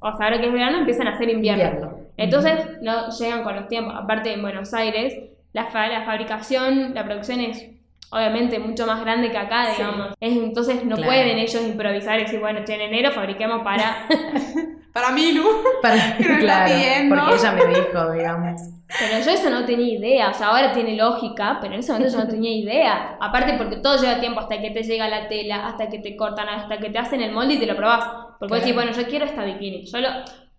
o 0.00 0.16
sea, 0.16 0.26
ahora 0.26 0.40
que 0.40 0.46
es 0.46 0.52
verano, 0.52 0.78
empiezan 0.78 1.08
a 1.08 1.10
hacer 1.14 1.28
invierno. 1.28 1.62
Invierno. 1.64 1.98
Entonces 2.16 2.52
no 2.82 3.10
llegan 3.10 3.42
con 3.44 3.54
los 3.54 3.68
tiempos. 3.68 3.94
Aparte 3.96 4.32
en 4.32 4.40
Buenos 4.42 4.72
Aires, 4.74 5.14
la, 5.52 5.66
fa- 5.66 5.88
la 5.88 6.04
fabricación, 6.04 6.94
la 6.94 7.04
producción 7.04 7.40
es 7.40 7.66
obviamente 8.10 8.58
mucho 8.58 8.86
más 8.86 9.00
grande 9.02 9.30
que 9.30 9.36
acá, 9.36 9.66
Sí. 9.66 9.82
digamos. 9.82 10.14
Es- 10.18 10.36
entonces 10.36 10.84
no 10.86 10.96
Claro. 10.96 11.10
pueden 11.10 11.38
ellos 11.38 11.62
improvisar 11.62 12.18
y 12.18 12.22
decir, 12.22 12.40
bueno, 12.40 12.60
che, 12.64 12.74
en 12.74 12.80
enero 12.80 13.12
fabriquemos 13.12 13.62
para... 13.62 14.06
Para 14.94 15.10
Milu. 15.10 15.44
Para- 15.82 16.16
claro, 16.40 16.74
porque 17.10 17.34
ella 17.36 17.52
me 17.52 17.66
dijo, 17.66 18.12
digamos. 18.12 18.60
Pero 18.98 19.22
yo 19.24 19.30
eso 19.32 19.50
no 19.50 19.64
tenía 19.66 19.94
idea, 19.98 20.30
o 20.30 20.34
sea, 20.34 20.48
ahora 20.48 20.72
tiene 20.72 20.96
lógica, 20.96 21.58
pero 21.60 21.74
en 21.74 21.80
ese 21.80 21.92
momento 21.92 22.12
yo 22.12 22.24
no 22.24 22.28
tenía 22.30 22.52
idea. 22.52 23.16
Aparte 23.20 23.54
porque 23.58 23.76
todo 23.76 23.96
lleva 24.00 24.18
tiempo 24.18 24.40
hasta 24.40 24.60
que 24.60 24.70
te 24.70 24.82
llega 24.82 25.08
la 25.08 25.28
tela, 25.28 25.66
hasta 25.66 25.88
que 25.88 25.98
te 25.98 26.16
cortan, 26.16 26.48
hasta 26.48 26.78
que 26.78 26.88
te 26.88 26.98
hacen 26.98 27.20
el 27.20 27.32
molde 27.32 27.54
y 27.54 27.58
te 27.58 27.66
lo 27.66 27.76
probás. 27.76 28.04
Porque 28.38 28.54
vos 28.54 28.60
decís, 28.60 28.72
Claro. 28.72 28.86
bueno, 28.88 29.02
yo 29.02 29.08
quiero 29.08 29.24
esta 29.26 29.44
bikini. 29.44 29.84
Yo, 29.84 29.98
lo, 29.98 30.08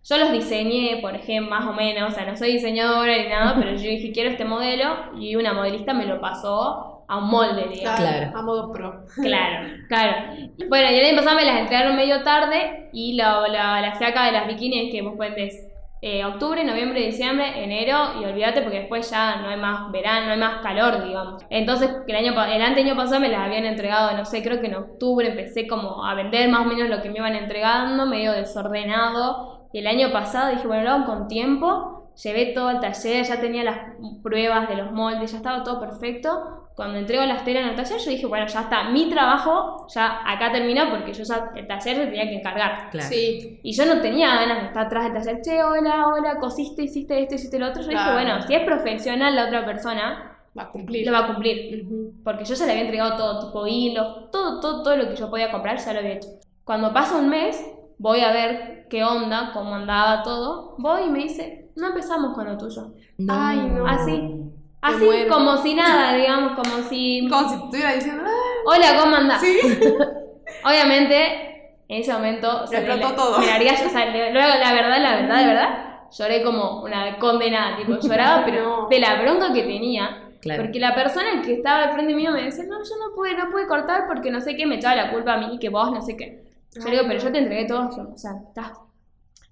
yo 0.04 0.18
los 0.18 0.32
diseñé, 0.32 1.00
por 1.02 1.15
ejemplo, 1.15 1.50
más 1.50 1.65
o 1.68 1.74
menos, 1.74 2.12
o 2.12 2.15
sea, 2.15 2.26
no 2.26 2.38
soy 2.38 2.54
diseñadora 2.54 3.18
ni 3.18 3.30
nada, 3.30 3.56
pero 3.58 3.72
yo 3.72 3.89
dije, 3.89 4.12
quiero 4.12 4.30
este 4.30 4.46
modelo 4.46 4.96
y 5.20 5.36
una 5.36 5.54
modelista 5.54 5.94
me 5.94 6.06
lo 6.06 6.22
pasó 6.22 7.06
a 7.08 7.18
un 7.18 7.30
molde, 7.32 7.68
digamos. 7.74 8.00
Claro. 8.00 8.38
A 8.38 8.42
modo 8.44 8.72
pro. 8.72 9.06
Claro, 9.15 9.70
claro. 9.88 10.34
Bueno, 10.68 10.92
y 10.92 10.96
el 11.00 11.06
año 11.08 11.15
pasado 11.18 11.36
me 11.36 11.46
las 11.46 11.62
entregaron 11.62 11.96
medio 11.96 12.22
tarde 12.22 12.89
y 12.94 13.13
la, 13.13 13.48
la, 13.48 13.82
la 13.82 13.96
fiaca 13.96 14.26
de 14.28 14.34
las 14.34 14.46
bikinis 14.48 14.86
es 14.86 14.92
que 14.92 15.02
vos 15.02 15.15
puedes 15.18 15.65
eh, 16.02 16.24
octubre, 16.24 16.64
noviembre, 16.64 17.02
diciembre, 17.02 17.62
enero 17.62 18.22
y 18.22 18.26
olvídate 18.26 18.62
porque 18.62 18.80
después 18.80 19.10
ya 19.12 19.36
no 19.42 19.50
hay 19.50 19.58
más 19.58 19.92
verano, 19.92 20.28
no 20.28 20.32
hay 20.32 20.40
más 20.40 20.62
calor, 20.62 21.04
digamos. 21.04 21.44
Entonces, 21.50 21.92
el 22.08 22.16
año 22.16 22.32
el 22.46 22.62
anteaño 22.62 22.96
pasado 22.96 23.20
me 23.20 23.28
las 23.28 23.42
habían 23.42 23.66
entregado, 23.66 24.16
no 24.16 24.24
sé, 24.24 24.42
creo 24.42 24.62
que 24.62 24.68
en 24.68 24.76
octubre 24.76 25.28
empecé 25.28 25.68
como 25.68 26.06
a 26.06 26.16
vender 26.16 26.50
más 26.50 26.62
o 26.62 26.66
menos 26.66 26.90
lo 26.90 27.02
que 27.02 27.10
me 27.10 27.18
iban 27.18 27.36
entregando, 27.36 28.06
medio 28.06 28.32
desordenado. 28.32 29.68
Y 29.74 29.80
el 29.80 29.88
año 29.88 30.12
pasado 30.12 30.52
dije, 30.52 30.68
bueno, 30.68 30.84
lo 30.84 30.92
hago 30.92 31.06
con 31.06 31.28
tiempo. 31.28 32.12
Llevé 32.24 32.48
todo 32.48 32.70
al 32.70 32.80
taller, 32.80 33.26
ya 33.26 33.40
tenía 33.40 33.64
las 33.64 33.78
pruebas 34.24 34.68
de 34.68 34.76
los 34.76 34.92
moldes, 34.92 35.32
ya 35.32 35.38
estaba 35.38 35.64
todo 35.64 35.80
perfecto. 35.80 36.68
Cuando 36.80 36.98
entrego 36.98 37.26
las 37.26 37.44
telas 37.44 37.63
en 37.63 37.70
el 37.72 37.76
taller, 37.76 38.00
yo 38.00 38.10
dije, 38.10 38.26
bueno, 38.26 38.48
ya 38.48 38.62
está, 38.62 38.89
mi 38.89 39.10
trabajo 39.10 39.86
ya 39.94 40.22
acá 40.26 40.50
terminó 40.50 40.89
porque 40.89 41.12
yo 41.12 41.26
ya 41.26 41.52
el 41.54 41.68
taller 41.68 41.98
se 41.98 42.06
tenía 42.06 42.24
que 42.24 42.36
encargar. 42.38 42.89
Claro. 42.89 43.10
Sí. 43.10 43.60
Y 43.62 43.74
yo 43.74 43.86
no 43.86 44.00
tenía 44.00 44.34
ganas 44.36 44.62
de 44.62 44.68
estar 44.68 44.86
atrás 44.86 45.04
del 45.04 45.13
taller, 45.22 45.42
che, 45.42 45.62
hola, 45.62 46.08
hola, 46.08 46.38
cosiste, 46.39 46.84
hiciste 46.84 47.22
esto, 47.22 47.36
hiciste 47.36 47.60
lo 47.60 47.68
otro. 47.68 47.82
Yo 47.82 47.89
Claro. 47.89 48.13
dije, 48.18 48.24
bueno, 48.24 48.42
si 48.48 48.56
es 48.56 48.63
profesional 48.63 49.36
la 49.36 49.48
otra 49.48 49.65
persona, 49.65 50.38
Va 50.58 50.63
a 50.63 50.70
cumplir. 50.72 51.06
lo 51.06 51.12
va 51.12 51.20
a 51.20 51.28
cumplir. 51.28 51.84
Ujú. 51.86 52.13
Porque 52.24 52.46
yo 52.46 52.56
ya 52.56 52.65
le 52.65 52.72
había 52.72 52.84
entregado 52.84 53.18
todo, 53.18 53.46
tipo 53.48 53.68
hilos, 53.68 54.32
todo, 54.32 54.62
todo, 54.62 54.82
todo 54.82 54.96
lo 54.96 55.10
que 55.10 55.18
yo 55.18 55.30
podía 55.30 55.52
comprar, 55.52 55.78
ya 55.80 55.92
lo 55.92 56.00
había 56.00 56.13
hecho. 56.13 56.30
Cuando 56.63 56.94
pasa 56.94 57.18
un 57.18 57.28
mes, 57.28 57.62
voy 57.98 58.22
a 58.22 58.32
ver 58.32 58.88
qué 58.89 59.04
onda, 59.04 59.52
cómo 59.54 59.76
andaba 59.76 60.24
todo. 60.24 60.76
Voy 60.78 61.02
y 61.08 61.10
me 61.10 61.20
dice, 61.20 61.72
no 61.76 61.88
empezamos 61.88 62.34
con 62.34 62.46
lo 62.46 62.58
tuyo. 62.58 62.94
No. 63.18 63.34
Ay, 63.36 63.60
no. 63.70 63.86
Así. 63.86 64.38
Así, 64.82 65.04
muero. 65.06 65.34
como 65.34 65.58
si 65.58 65.74
nada, 65.74 66.13
digamos, 66.15 66.54
como 66.54 66.84
si... 66.89 67.28
Como 67.30 67.50
si 67.50 67.56
estuviera 67.56 67.94
diciendo, 67.94 68.24
"Ah, 68.26 68.32
Hola, 68.65 68.98
¿cómo 69.02 69.15
andás? 69.15 69.42
sí. 69.42 69.60
Obviamente, 70.63 71.74
en 71.88 72.02
ese 72.02 72.13
momento... 72.13 72.65
Le 72.72 72.78
explotó 72.78 73.13
todo. 73.15 73.39
Me 73.39 73.48
largué, 73.48 73.70
a- 73.70 73.86
o 73.86 73.89
sea, 73.89 74.06
le- 74.06 74.32
luego, 74.34 74.48
la 74.60 74.74
verdad, 74.74 75.02
la 75.02 75.15
verdad, 75.15 75.39
de 75.39 75.46
verdad, 75.48 75.86
lloré 76.18 76.44
como 76.44 76.82
una 76.84 77.18
condenada, 77.18 77.78
tipo, 77.78 78.00
lloraba, 78.00 78.46
pero 78.46 78.88
de 78.89 79.00
la 79.00 79.22
bronca 79.22 79.54
que 79.54 79.63
tenía. 79.63 80.26
Claro. 80.42 80.63
Porque 80.63 80.80
la 80.80 80.96
persona 80.96 81.42
que 81.44 81.54
estaba 81.56 81.84
al 81.84 81.94
frente 81.94 82.13
mío 82.15 82.32
me 82.32 82.44
decía, 82.44 82.63
no, 82.63 82.78
yo 82.78 82.96
no 82.96 83.13
pude, 83.13 83.36
no 83.36 83.50
pude 83.52 83.68
cortar 83.68 84.08
porque 84.08 84.32
no 84.32 84.39
sé 84.39 84.56
qué, 84.56 84.65
me 84.65 84.76
echaba 84.76 84.96
la 84.96 85.12
culpa 85.12 85.34
a 85.34 85.38
mí, 85.38 85.60
que 85.60 85.68
vos 85.70 85.92
no 85.92 86.02
sé 86.02 86.15
qué. 86.15 86.44
Yo 86.74 86.84
le 86.86 86.92
digo, 86.92 87.04
pero 87.08 87.20
yo 87.20 87.32
te 87.32 87.39
entregué 87.39 87.65
todo, 87.65 87.89
yo, 87.96 88.13
o 88.13 88.18
sea, 88.18 88.32
está. 88.48 88.74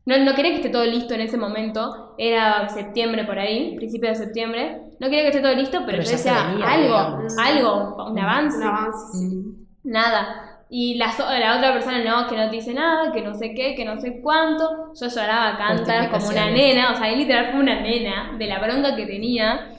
No, 0.05 0.17
no 0.19 0.33
quería 0.33 0.51
que 0.51 0.57
esté 0.57 0.69
todo 0.69 0.85
listo 0.85 1.13
en 1.15 1.19
ese 1.21 1.35
momento, 1.35 2.15
era 2.17 2.69
septiembre 2.69 3.25
por 3.25 3.37
ahí, 3.37 3.75
principio 3.75 4.07
de 4.07 4.15
septiembre. 4.15 4.81
No 4.99 5.07
quería 5.07 5.21
que 5.23 5.27
esté 5.27 5.41
todo 5.41 5.53
listo, 5.53 5.79
pero, 5.85 5.97
Pero 5.99 6.03
yo 6.03 6.11
ya 6.11 6.17
se 6.17 6.29
decía, 6.29 6.47
venía, 6.47 6.65
algo, 6.69 6.85
digamos. 6.87 7.37
algo, 7.37 8.05
un 8.11 8.19
avance. 8.19 8.57
Un 8.57 8.63
avance. 8.63 9.17
Mm. 9.25 9.65
Nada. 9.83 10.43
Y 10.69 10.95
la, 10.95 11.11
so- 11.13 11.23
la 11.29 11.55
otra 11.57 11.71
persona 11.73 12.03
no, 12.03 12.27
que 12.27 12.35
no 12.35 12.49
te 12.49 12.55
dice 12.57 12.73
nada, 12.73 13.11
que 13.13 13.21
no 13.21 13.33
sé 13.35 13.53
qué, 13.53 13.73
que 13.75 13.85
no 13.85 14.01
sé 14.01 14.19
cuánto. 14.21 14.91
Yo 14.99 15.07
lloraba 15.07 15.53
a 15.53 15.57
cantar 15.57 16.09
como 16.09 16.27
una 16.27 16.49
nena, 16.49 16.91
o 16.91 16.95
sea, 16.97 17.09
él 17.09 17.19
literal 17.19 17.51
fue 17.51 17.61
una 17.61 17.79
nena 17.81 18.35
de 18.37 18.47
la 18.47 18.59
bronca 18.59 18.95
que 18.95 19.05
tenía. 19.05 19.71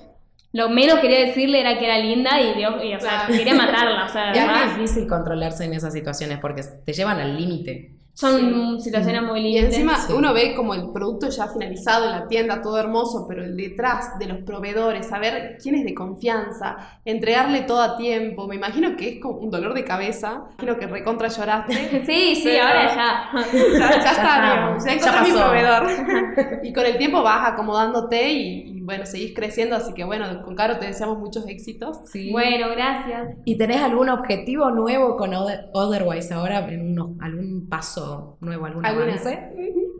Lo 0.53 0.71
menos 0.71 0.99
quería 1.01 1.19
decirle 1.27 1.61
era 1.61 1.77
que 1.79 1.85
era 1.85 1.99
linda 1.99 2.41
y, 2.41 2.55
Dios, 2.55 2.77
y, 2.83 2.95
o 2.95 3.01
sea, 3.01 3.27
Claro. 3.27 3.35
quería 3.37 3.55
matarla, 3.55 4.07
o 4.07 4.09
sea, 4.09 4.33
Y 4.35 4.39
es 4.71 4.77
difícil 4.77 5.07
controlarse 5.07 5.67
en 5.67 5.75
esas 5.75 5.93
situaciones 5.93 6.39
porque 6.39 6.63
te 6.87 6.93
llevan 6.95 7.21
al 7.21 7.37
límite. 7.37 7.98
Son 8.21 8.81
situaciones 8.81 9.23
muy 9.23 9.39
Y 9.39 9.43
lindas. 9.45 9.75
encima 9.75 9.97
Sí. 9.97 10.13
uno 10.13 10.35
ve 10.35 10.53
como 10.57 10.75
el 10.75 10.91
producto 10.91 11.29
ya 11.29 11.47
finalizado 11.47 12.07
en 12.07 12.11
la 12.11 12.27
tienda, 12.27 12.61
todo 12.61 12.77
hermoso, 12.77 13.27
pero 13.29 13.45
el 13.45 13.57
detrás 13.57 14.19
de 14.19 14.27
los 14.27 14.39
proveedores, 14.39 15.07
saber 15.07 15.57
quién 15.63 15.77
es 15.77 15.85
de 15.85 15.95
confianza, 15.95 16.77
entregarle 17.05 17.61
todo 17.61 17.81
a 17.81 17.97
tiempo, 17.97 18.49
me 18.49 18.57
imagino 18.57 18.97
que 18.97 19.09
es 19.09 19.21
como 19.23 19.39
un 19.39 19.51
dolor 19.51 19.73
de 19.73 19.85
cabeza, 19.85 20.43
imagino 20.59 20.77
que 20.79 20.87
recontra 20.89 21.29
lloraste. 21.29 21.73
Sí, 22.09 22.35
sí, 22.35 22.43
Pero- 22.45 22.65
ahora 22.67 22.89
ya. 22.89 23.31
ya, 23.35 23.53
ya 23.79 23.91
está, 23.99 24.11
está, 24.11 24.79
ya 24.79 24.85
ya 24.85 24.93
encontré 24.95 25.21
mi 25.21 25.31
pasó. 25.31 25.45
proveedor. 25.45 26.61
y 26.65 26.73
con 26.73 26.87
el 26.87 26.99
tiempo 26.99 27.23
vas 27.23 27.53
acomodándote 27.53 28.33
y, 28.33 28.78
y 28.78 28.78
bueno, 28.88 29.05
seguís 29.05 29.35
creciendo, 29.35 29.77
así 29.77 29.92
que 29.92 30.03
bueno, 30.03 30.24
con 30.46 30.55
Caro 30.57 30.79
te 30.79 30.87
deseamos 30.87 31.18
muchos 31.18 31.46
éxitos. 31.46 31.98
Sí. 32.11 32.31
Bueno, 32.33 32.70
gracias. 32.70 33.37
¿Y 33.44 33.59
tenés 33.59 33.83
algún 33.83 34.09
objetivo 34.09 34.70
nuevo 34.70 35.18
con 35.18 35.35
Other- 35.35 35.66
Otherwise 35.74 36.33
ahora? 36.33 36.66
En 36.72 36.92
unos- 36.92 37.11
¿Algún 37.20 37.68
paso 37.68 38.38
nuevo, 38.40 38.64
algún 38.64 38.87
¿Alguna? 38.87 39.09
avance? 39.09 39.51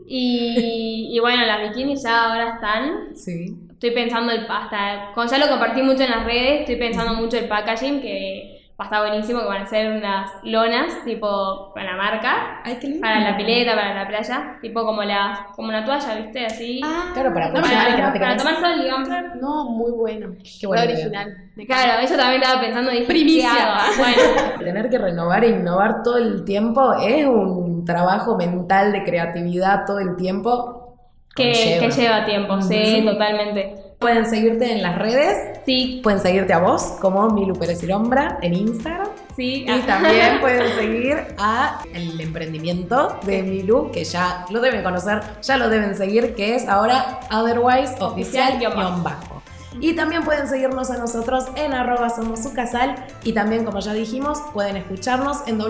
Y, 0.07 1.09
y 1.15 1.19
bueno, 1.19 1.45
las 1.45 1.69
bikinis 1.69 2.01
ya 2.03 2.31
ahora 2.31 2.55
están. 2.55 3.15
Sí. 3.15 3.55
Estoy 3.69 3.91
pensando 3.91 4.31
el 4.31 4.45
hasta 4.49 5.11
como 5.13 5.27
ya 5.29 5.37
lo 5.37 5.47
compartí 5.47 5.83
mucho 5.83 6.03
en 6.03 6.09
las 6.09 6.25
redes, 6.25 6.61
estoy 6.61 6.77
pensando 6.77 7.13
mucho 7.13 7.37
el 7.37 7.47
packaging 7.47 8.01
que 8.01 8.58
va 8.79 8.83
a 8.85 8.87
estar 8.87 9.01
buenísimo, 9.07 9.41
que 9.41 9.45
van 9.45 9.63
a 9.63 9.65
ser 9.67 9.91
unas 9.97 10.31
lonas 10.43 11.03
tipo 11.03 11.73
para 11.73 11.91
la 11.91 11.97
marca, 11.97 12.61
Ay, 12.63 12.77
qué 12.79 12.87
lindo. 12.87 13.01
para 13.01 13.19
la 13.19 13.35
pileta, 13.35 13.75
para 13.75 13.93
la 13.93 14.07
playa, 14.07 14.57
tipo 14.61 14.85
como 14.85 15.03
la 15.03 15.47
como 15.55 15.67
una 15.67 15.83
toalla, 15.83 16.15
¿viste? 16.15 16.45
Así. 16.45 16.79
Ah, 16.83 17.09
Claro, 17.13 17.33
para 17.33 17.51
para, 17.51 17.61
para 17.63 18.13
quedes. 18.13 18.37
tomar 18.37 18.55
sol, 18.61 18.81
digamos. 18.81 19.09
no, 19.41 19.65
muy 19.71 19.91
bueno. 19.91 20.29
Qué 20.41 20.65
idea. 20.67 20.83
original. 20.83 21.35
Claro, 21.67 21.99
eso 22.01 22.15
también 22.15 22.41
estaba 22.41 22.61
pensando, 22.61 22.91
dije, 22.91 23.05
Primicia. 23.05 23.49
Bueno, 23.97 24.59
Tener 24.59 24.89
que 24.89 24.97
renovar 24.97 25.43
e 25.43 25.49
innovar 25.49 26.01
todo 26.03 26.17
el 26.17 26.45
tiempo 26.45 26.93
es 26.93 27.25
un 27.25 27.83
trabajo 27.83 28.37
mental 28.37 28.93
de 28.93 29.03
creatividad 29.03 29.83
todo 29.85 29.99
el 29.99 30.15
tiempo. 30.15 30.95
que, 31.35 31.53
lleva 31.53 32.23
tiempo, 32.25 32.61
sí, 32.61 32.81
Sí. 32.85 33.05
totalmente. 33.05 33.75
Pueden 33.99 34.29
seguirte 34.29 34.71
en 34.71 34.81
las 34.81 34.97
redes, 34.97 35.59
Sí, 35.65 35.99
pueden 36.01 36.19
seguirte 36.19 36.51
a 36.53 36.59
vos 36.59 36.81
como 36.99 37.29
Milu 37.29 37.53
Pérez 37.53 37.83
en 37.83 38.53
Instagram 38.55 39.09
sí. 39.35 39.65
y 39.67 39.81
también 39.81 40.39
pueden 40.41 40.73
seguir 40.75 41.35
a 41.37 41.83
el 41.93 42.19
emprendimiento 42.19 43.19
de 43.23 43.43
Milu 43.43 43.91
que 43.91 44.03
ya 44.03 44.45
lo 44.49 44.61
deben 44.61 44.81
conocer, 44.81 45.21
ya 45.43 45.57
lo 45.57 45.69
deben 45.69 45.95
seguir 45.95 46.33
que 46.33 46.55
es 46.55 46.67
ahora 46.67 47.19
Otherwise 47.31 47.95
Oficial 47.99 48.57
guion 48.57 49.03
bajo. 49.03 49.43
Y 49.79 49.93
también 49.93 50.23
pueden 50.23 50.47
seguirnos 50.47 50.89
a 50.89 50.97
nosotros 50.97 51.45
en 51.55 51.73
arroba 51.73 52.09
somos 52.09 52.41
su 52.41 52.53
casal 52.53 52.95
y 53.23 53.33
también 53.33 53.63
como 53.63 53.79
ya 53.79 53.93
dijimos 53.93 54.39
pueden 54.53 54.77
escucharnos 54.77 55.45
en 55.45 55.61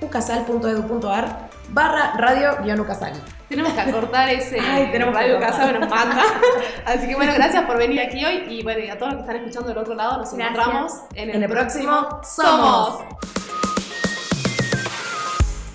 ucasal.edu.ar 0.00 1.48
barra 1.70 2.12
radio-ucasal. 2.16 3.14
Tenemos 3.48 3.72
que 3.72 3.80
acortar 3.80 4.28
ese 4.30 4.58
Ay, 4.58 4.90
tenemos 4.90 5.14
radio 5.14 5.36
acortar. 5.36 5.58
casa, 5.58 5.72
nos 5.78 5.88
manda. 5.90 6.22
Así 6.86 7.06
que 7.06 7.14
bueno, 7.14 7.32
gracias 7.34 7.64
por 7.64 7.76
venir 7.78 8.00
aquí 8.00 8.24
hoy 8.24 8.44
y 8.48 8.62
bueno, 8.62 8.80
y 8.84 8.88
a 8.90 8.98
todos 8.98 9.12
los 9.12 9.22
que 9.22 9.28
están 9.30 9.36
escuchando 9.44 9.68
del 9.68 9.78
otro 9.78 9.94
lado, 9.94 10.18
nos 10.18 10.32
Gracias. 10.32 10.50
encontramos 10.58 10.92
en 11.14 11.30
el, 11.30 11.36
En 11.36 11.42
el 11.44 11.50
próximo 11.50 12.20
Somos. 12.24 13.00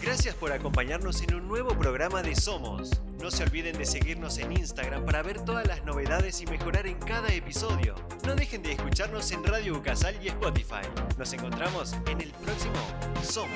Gracias 0.02 0.34
por 0.36 0.52
acompañarnos 0.52 1.22
en 1.22 1.36
un 1.36 1.48
nuevo 1.48 1.70
programa 1.78 2.24
de 2.24 2.36
Somos. 2.36 3.00
No 3.22 3.30
se 3.30 3.44
olviden 3.44 3.78
de 3.78 3.86
seguirnos 3.86 4.38
en 4.40 4.52
Instagram 4.54 5.06
para 5.06 5.22
ver 5.22 5.42
todas 5.42 5.68
las 5.68 5.84
novedades 5.86 6.42
y 6.42 6.48
mejorar 6.48 6.88
en 6.88 6.96
cada 7.00 7.28
episodio. 7.30 7.94
No 8.26 8.34
dejen 8.34 8.64
de 8.64 8.72
escucharnos 8.72 9.32
en 9.32 9.44
Radio 9.44 9.76
Ucasal 9.78 10.16
y 10.22 10.30
Spotify. 10.30 10.82
Nos 11.18 11.32
encontramos 11.34 11.96
en 12.08 12.22
el 12.22 12.32
próximo 12.32 12.76
Somos. 13.22 13.50